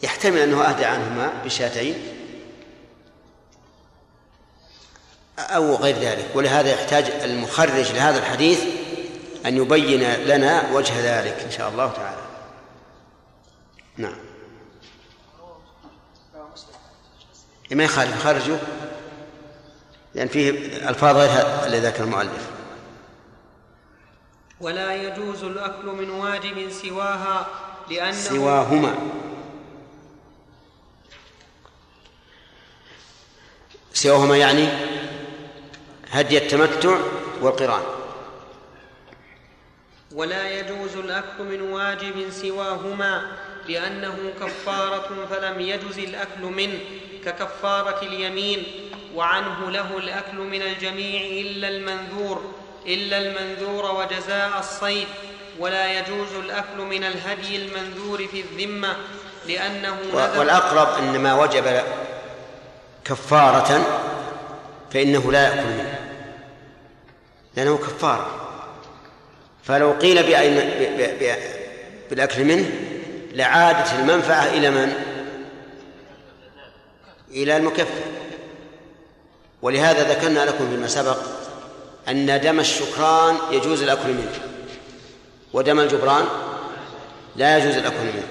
[0.03, 1.95] يحتمل أنه أهدى عنهما بشاتين
[5.39, 8.63] أو غير ذلك ولهذا يحتاج المخرج لهذا الحديث
[9.45, 12.21] أن يبين لنا وجه ذلك إن شاء الله تعالى.
[13.97, 14.17] نعم.
[17.71, 18.57] ما يخالف خرجه
[20.15, 20.49] لأن فيه
[20.89, 22.56] ألفاظ غير الذي ذكر المؤلف.
[24.61, 27.47] ولا يجوز الأكل من واجب سواها
[27.89, 28.95] لأنه سواهما.
[33.93, 34.67] سواهما يعني
[36.11, 36.97] هدي التمتع
[37.41, 37.83] والقران.
[40.11, 46.79] ولا يجوز الأكل من واجب سواهما لأنه كفارة فلم يجز الأكل منه
[47.25, 48.63] ككفارة اليمين
[49.15, 52.53] وعنه له الأكل من الجميع إلا المنذور
[52.87, 55.07] إلا المنذور وجزاء الصيد
[55.59, 58.95] ولا يجوز الأكل من الهدي المنذور في الذمة
[59.47, 61.83] لأنه والأقرب أن ما وجب
[63.05, 63.85] كفارة
[64.93, 65.99] فإنه لا يأكل منه
[67.55, 68.43] لأنه كفارة.
[69.63, 70.55] فلو قيل بأين
[72.09, 72.71] بالأكل منه
[73.31, 74.93] لعادت المنفعة إلى من؟
[77.31, 78.03] إلى المكفر.
[79.61, 81.17] ولهذا ذكرنا لكم فيما سبق
[82.09, 84.39] أن دم الشكران يجوز الأكل منه.
[85.53, 86.25] ودم الجبران
[87.35, 88.27] لا يجوز الأكل منه.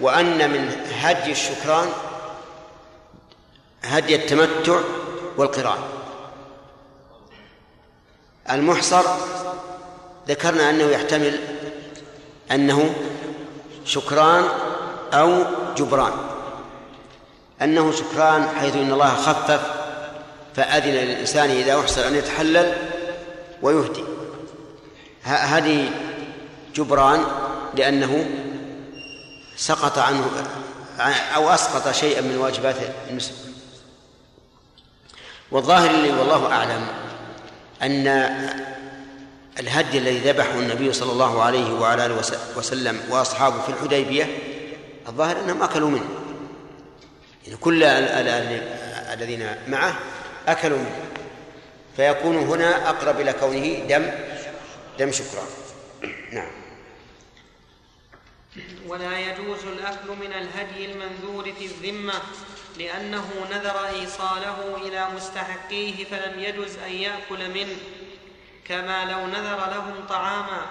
[0.00, 1.88] وأن من هدي الشكران
[3.82, 4.80] هدي التمتع
[5.36, 5.78] والقران
[8.50, 9.02] المحصر
[10.28, 11.38] ذكرنا أنه يحتمل
[12.52, 12.94] أنه
[13.84, 14.48] شكران
[15.12, 15.44] أو
[15.76, 16.12] جبران.
[17.62, 19.81] أنه شكران حيث إن الله خفف
[20.56, 22.74] فأذن للإنسان إذا أحسن أن يتحلل
[23.62, 24.04] ويهدي.
[25.22, 25.90] هذه
[26.74, 27.24] جبران
[27.74, 28.26] لأنه
[29.56, 30.30] سقط عنه
[31.34, 32.76] أو أسقط شيئا من واجبات
[33.10, 33.32] النسك
[35.50, 36.86] والظاهر لي والله أعلم
[37.82, 38.06] أن
[39.60, 42.20] الهدي الذي ذبحه النبي صلى الله عليه وعلى آله
[42.56, 44.38] وسلم وأصحابه في الحديبية
[45.08, 46.08] الظاهر أنهم أكلوا منه.
[47.46, 47.84] يعني كل
[49.12, 49.98] الذين معه
[50.48, 51.12] أكلوا منه.
[51.96, 54.10] فيكون هنا أقرب إلى كونه دم
[54.98, 55.46] دم شكرا.
[56.32, 56.50] نعم.
[58.86, 62.14] ولا يجوز الأكل من الهدي المنذور في الذمة
[62.78, 67.76] لأنه نذر إيصاله إلى مستحقيه فلم يجز أن يأكل منه
[68.68, 70.66] كما لو نذر لهم طعاما.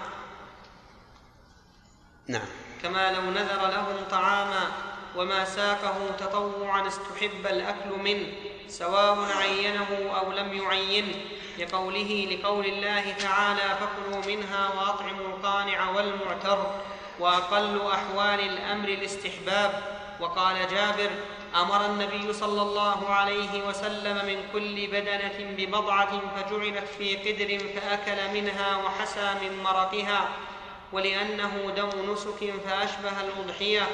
[2.26, 2.46] نعم.
[2.82, 4.72] كما لو نذر لهم طعاما
[5.16, 8.26] وما ساقه تطوعا استحب الأكل منه.
[8.68, 11.14] سواء عينه أو لم يعينه
[11.58, 16.66] لقوله لقول الله تعالى فكلوا منها وأطعموا القانع والمعتر
[17.20, 19.82] وأقل أحوال الأمر الاستحباب
[20.20, 21.10] وقال جابر
[21.54, 28.76] أمر النبي صلى الله عليه وسلم من كل بدنة ببضعة فجعلت في قدر فأكل منها
[28.76, 30.28] وحسى من مرقها
[30.92, 33.88] ولأنه دم نسك فأشبه الأضحية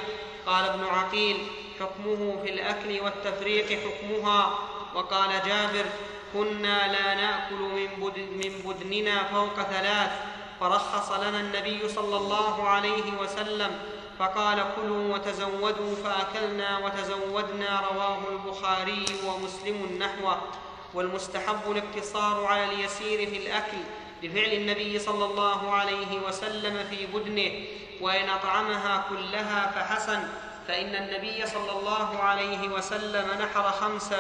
[0.46, 1.46] قال ابن عقيل
[1.80, 4.58] حكمه في الأكل والتفريق حكمها
[4.94, 5.84] وقال جابر
[6.34, 10.10] كنا لا نأكل من بدننا فوق ثلاث
[10.60, 13.70] فرخص لنا النبي صلى الله عليه وسلم
[14.18, 20.38] فقال كلوا وتزودوا فأكلنا وتزودنا رواه البخاري ومسلم نحوه
[20.94, 23.78] والمستحب الاقتصار على اليسير في الأكل
[24.22, 27.52] لفعل النبي صلى الله عليه وسلم في بدنه
[28.00, 30.28] وإن أطعمها كلها فحسن
[30.68, 34.14] فإن النبي صلى الله عليه وسلم نحر خمس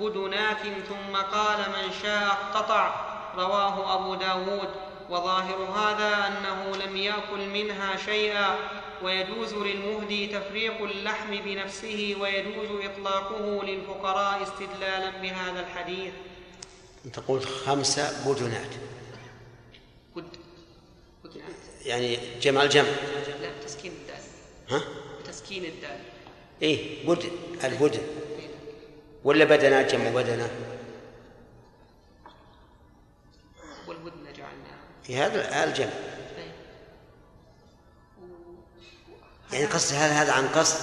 [0.00, 2.94] بدنات ثم قال من شاء اقتطع
[3.36, 4.68] رواه أبو داود.
[5.10, 8.56] وظاهر هذا أنه لم يأكل منها شيئا
[9.02, 16.12] ويجوز للمهدي تفريق اللحم بنفسه ويجوز إطلاقه للفقراء استدلالا بهذا الحديث.
[17.12, 18.70] تقول خمسة بدنات.
[20.16, 20.36] بد
[21.24, 22.88] بدنات يعني جمع الجمع.
[23.40, 24.22] لا تسكين الدال.
[24.70, 25.01] ها؟
[25.42, 25.98] تسكين الدال
[26.62, 27.30] إيه بدن
[27.64, 28.02] البدن
[29.24, 30.50] ولا بدنات جمع بدنة؟
[33.86, 34.78] والبدن جعلناها.
[35.02, 35.90] في هذا الجمع.
[39.52, 40.76] يعني قصد هل هذا عن قصد؟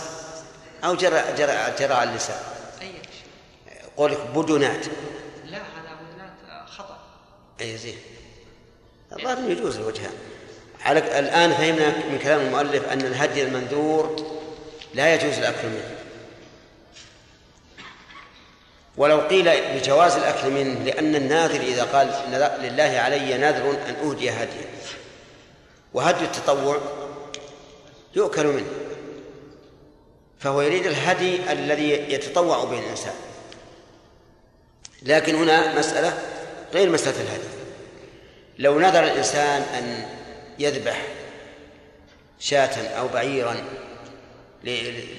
[0.83, 2.39] أو جرى جرى جرى على اللسان.
[2.81, 3.81] أي شيء.
[3.97, 4.85] قولك بدنات.
[5.45, 6.99] لا هذا بدنات خطأ.
[7.61, 7.97] أي زين.
[9.11, 10.13] الظاهر يجوز الوجهان.
[10.81, 14.38] على الآن فهمنا من كلام المؤلف أن الهدي المنذور
[14.93, 15.95] لا يجوز الأكل منه.
[18.97, 22.07] ولو قيل بجواز الأكل منه لأن الناذر إذا قال
[22.61, 24.65] لله علي نذر أن أهدي هديا.
[25.93, 26.81] وهدي التطوع
[28.15, 28.71] يؤكل منه.
[30.39, 33.15] فهو يريد الهدي الذي يتطوع به الإنسان.
[35.01, 36.17] لكن هنا مسألة
[36.73, 37.47] غير مسألة الهدي.
[38.59, 40.05] لو نذر الإنسان أن
[40.59, 41.01] يذبح
[42.39, 43.63] شاة أو بعيرا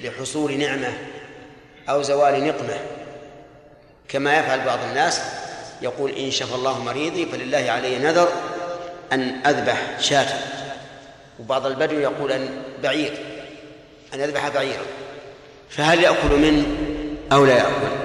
[0.05, 0.93] لحصول نعمة
[1.89, 2.79] أو زوال نقمة.
[4.09, 5.21] كما يفعل بعض الناس
[5.83, 8.29] يقول إن شفى الله مريضي فلله علي نذر
[9.13, 10.29] أن أذبح شاة.
[11.41, 13.13] وبعض البدو يقول أن بعير
[14.15, 14.85] أن يذبح بعيرا.
[15.71, 16.67] فهل يأكل منه
[17.33, 18.01] أو لا يأكل؟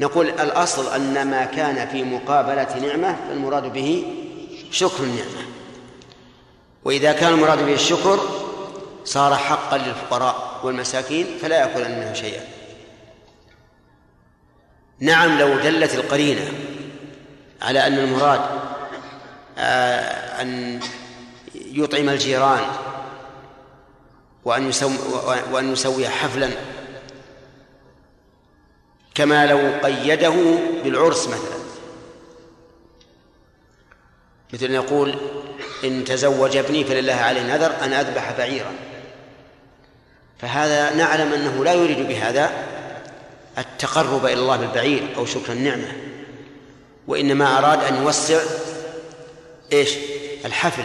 [0.00, 4.04] نقول الأصل أن ما كان في مقابلة نعمة فالمراد به
[4.70, 5.44] شكر النعمة.
[6.84, 8.43] وإذا كان المراد به الشكر
[9.04, 12.44] صار حقا للفقراء والمساكين فلا يأكل منه شيئا.
[15.00, 16.52] نعم لو دلت القرينة
[17.62, 18.40] على أن المراد
[19.58, 20.80] آه، أن
[21.54, 22.64] يطعم الجيران
[24.44, 24.96] وأن يسوي
[25.52, 26.50] وأن يسوي حفلا
[29.14, 30.34] كما لو قيده
[30.84, 31.64] بالعرس مثلا.
[34.52, 35.14] مثل أن يقول
[35.84, 38.72] إن تزوج ابني فلله عليه نذر أن أذبح بعيرا.
[40.38, 42.50] فهذا نعلم أنه لا يريد بهذا
[43.58, 45.92] التقرب إلى الله بالبعير أو شكر النعمة
[47.08, 48.40] وإنما أراد أن يوسع
[49.72, 49.94] إيش؟
[50.44, 50.82] الحفل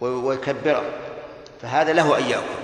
[0.00, 0.84] ويكبره.
[1.62, 2.60] فهذا له أن يأكل.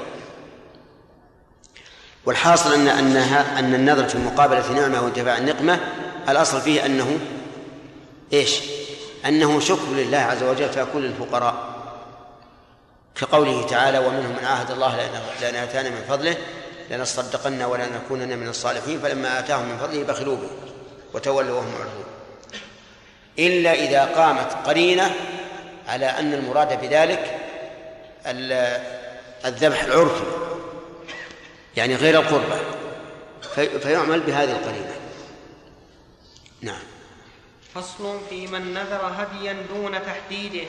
[2.27, 5.81] والحاصل أن أنها أن النذر في مقابلة نعمة وانتفاع النقمة
[6.29, 7.19] الأصل فيه أنه
[8.33, 8.61] إيش؟
[9.27, 11.76] أنه شكر لله عز وجل فيكون للفقراء
[13.21, 14.97] كقوله تعالى ومنهم من عاهد الله
[15.41, 16.37] لأن آتانا من فضله
[16.91, 20.51] لنصدقن ولنكونن من الصالحين فلما آتاهم من فضله بخلوا به
[21.15, 22.05] وتولوا وهم معرضون.
[23.39, 25.15] إلا إذا قامت قرينة
[25.89, 27.39] على أن المراد بذلك
[29.45, 30.25] الذبح العرفي
[31.77, 32.61] يعني غير القربة
[33.79, 34.95] فيعمل بهذه القرينة.
[36.61, 36.83] نعم.
[37.75, 40.67] فصل في من نذر هديا دون تحديده.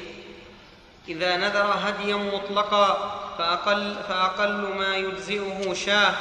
[1.10, 6.14] إذا نذر هديا مطلقا فأقل, فأقل ما يجزئه شاه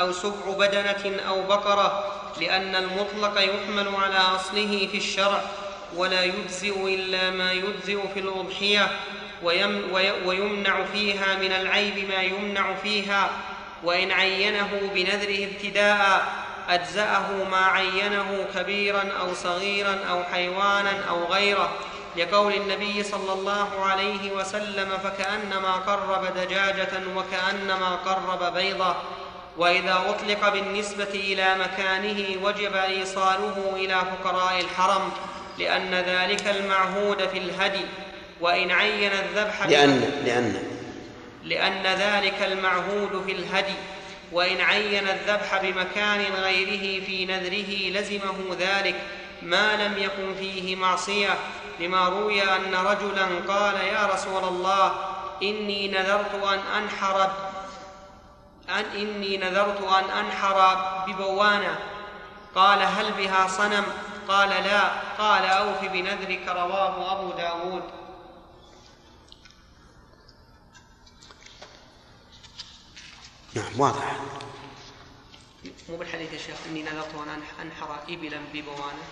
[0.00, 2.04] أو سبع بدنة أو بقرة
[2.40, 5.42] لأن المطلق يحمل على أصله في الشرع
[5.96, 8.88] ولا يجزئ إلا ما يجزئ في الأضحية
[10.24, 13.30] ويمنع فيها من العيب ما يمنع فيها
[13.82, 16.26] وإن عينه بنذره ابتداء
[16.68, 21.72] أجزأه ما عينه كبيرا أو صغيرا أو حيوانا أو غيره.
[22.16, 28.96] لقول النبي صلى الله عليه وسلم فكأنما قرب دجاجة وكأنما قرب بيضة
[29.58, 35.12] وإذا أطلق بالنسبة إلى مكانه وجب إيصاله إلى فقراء الحرم
[35.58, 37.84] لأن ذلك المعهود في الهدي
[38.40, 40.62] وإن عين الذبح لأن لأن.
[41.44, 43.74] لأن ذلك المعهود في الهدي
[44.32, 48.94] وإن عين الذبح بمكان غيره في نذره لزمه ذلك
[49.42, 51.38] ما لم يكن فيه معصية.
[51.80, 54.92] لما روي أن رجلا قال يا رسول الله
[55.42, 57.30] إني نذرت أن أنحر
[58.68, 60.76] أن إني نذرت أن أنحر
[61.06, 61.78] ببوانة
[62.54, 63.84] قال هل بها صنم؟
[64.28, 64.88] قال لا.
[65.18, 66.48] قال أوف بنذرك.
[66.48, 67.82] رواه أبو داود.
[73.54, 74.16] نعم واضح.
[75.88, 79.02] مو بالحديث يا شيخ إني نذرت أن أنحر ابلا ببوانه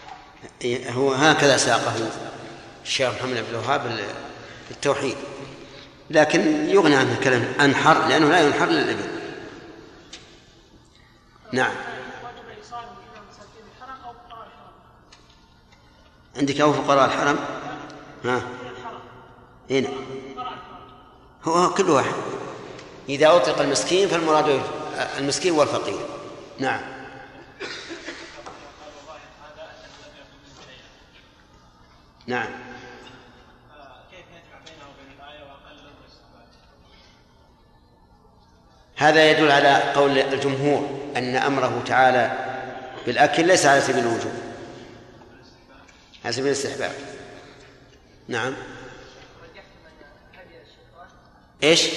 [0.63, 2.11] إيه، هو هكذا ساقه.
[2.87, 3.99] الشيخ محمد بن الوهاب
[4.71, 5.17] التوحيد.
[6.11, 9.09] لكن يغني عنه كلام أنحر لأنه لا ينحر للابل
[11.53, 11.75] نعم.
[16.37, 17.39] عندك أو فقراء الحرم؟
[18.25, 18.43] ها؟
[19.71, 19.89] هنا
[21.45, 22.15] هو كل واحد.
[23.09, 24.63] إذا أطلق المسكين فالمراد
[25.19, 25.99] المسكين والفقير.
[26.59, 26.81] نعم.
[32.27, 32.66] نعم.
[38.97, 42.33] هذا يدل على قول الجمهور أن أمره تعالى
[43.07, 44.33] بالأكل ليس على سبيل الوجوب.
[46.25, 46.93] على سبيل الاستحباب.
[48.29, 48.55] نعم.
[51.63, 51.89] إيش؟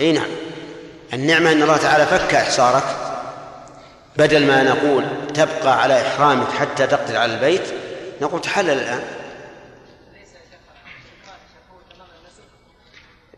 [0.00, 0.30] إي نعم.
[1.12, 2.84] النعمة أن الله تعالى فك إحصارك
[4.16, 7.87] بدل ما نقول تبقى على إحرامك حتى تقدر على البيت
[8.20, 9.04] نقول تحلل الآن.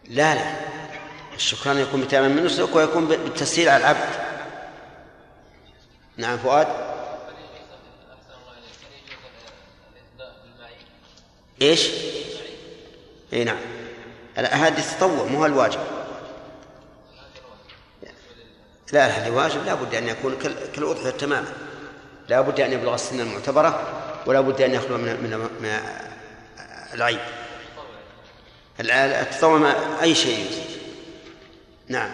[0.05, 0.55] لا لا.
[1.35, 4.09] الشكران يكون بتمام من نسك ويكون بالتسهيل على العبد.
[6.17, 6.67] نعم فؤاد.
[11.63, 11.91] إيش؟
[13.33, 13.59] إي نعم.
[14.37, 15.81] هذه التطوع مو الواجب.
[18.93, 20.39] لا هذا واجب لا بد أن يكون
[20.75, 21.53] كالأضحية تماما.
[22.29, 24.01] لا بد أن يبلغ السن المعتبرة.
[24.27, 25.71] ولا بد أن يخلو من من,
[26.95, 27.21] العيب.
[28.81, 30.47] التطوع أي شيء
[31.89, 32.11] نعم.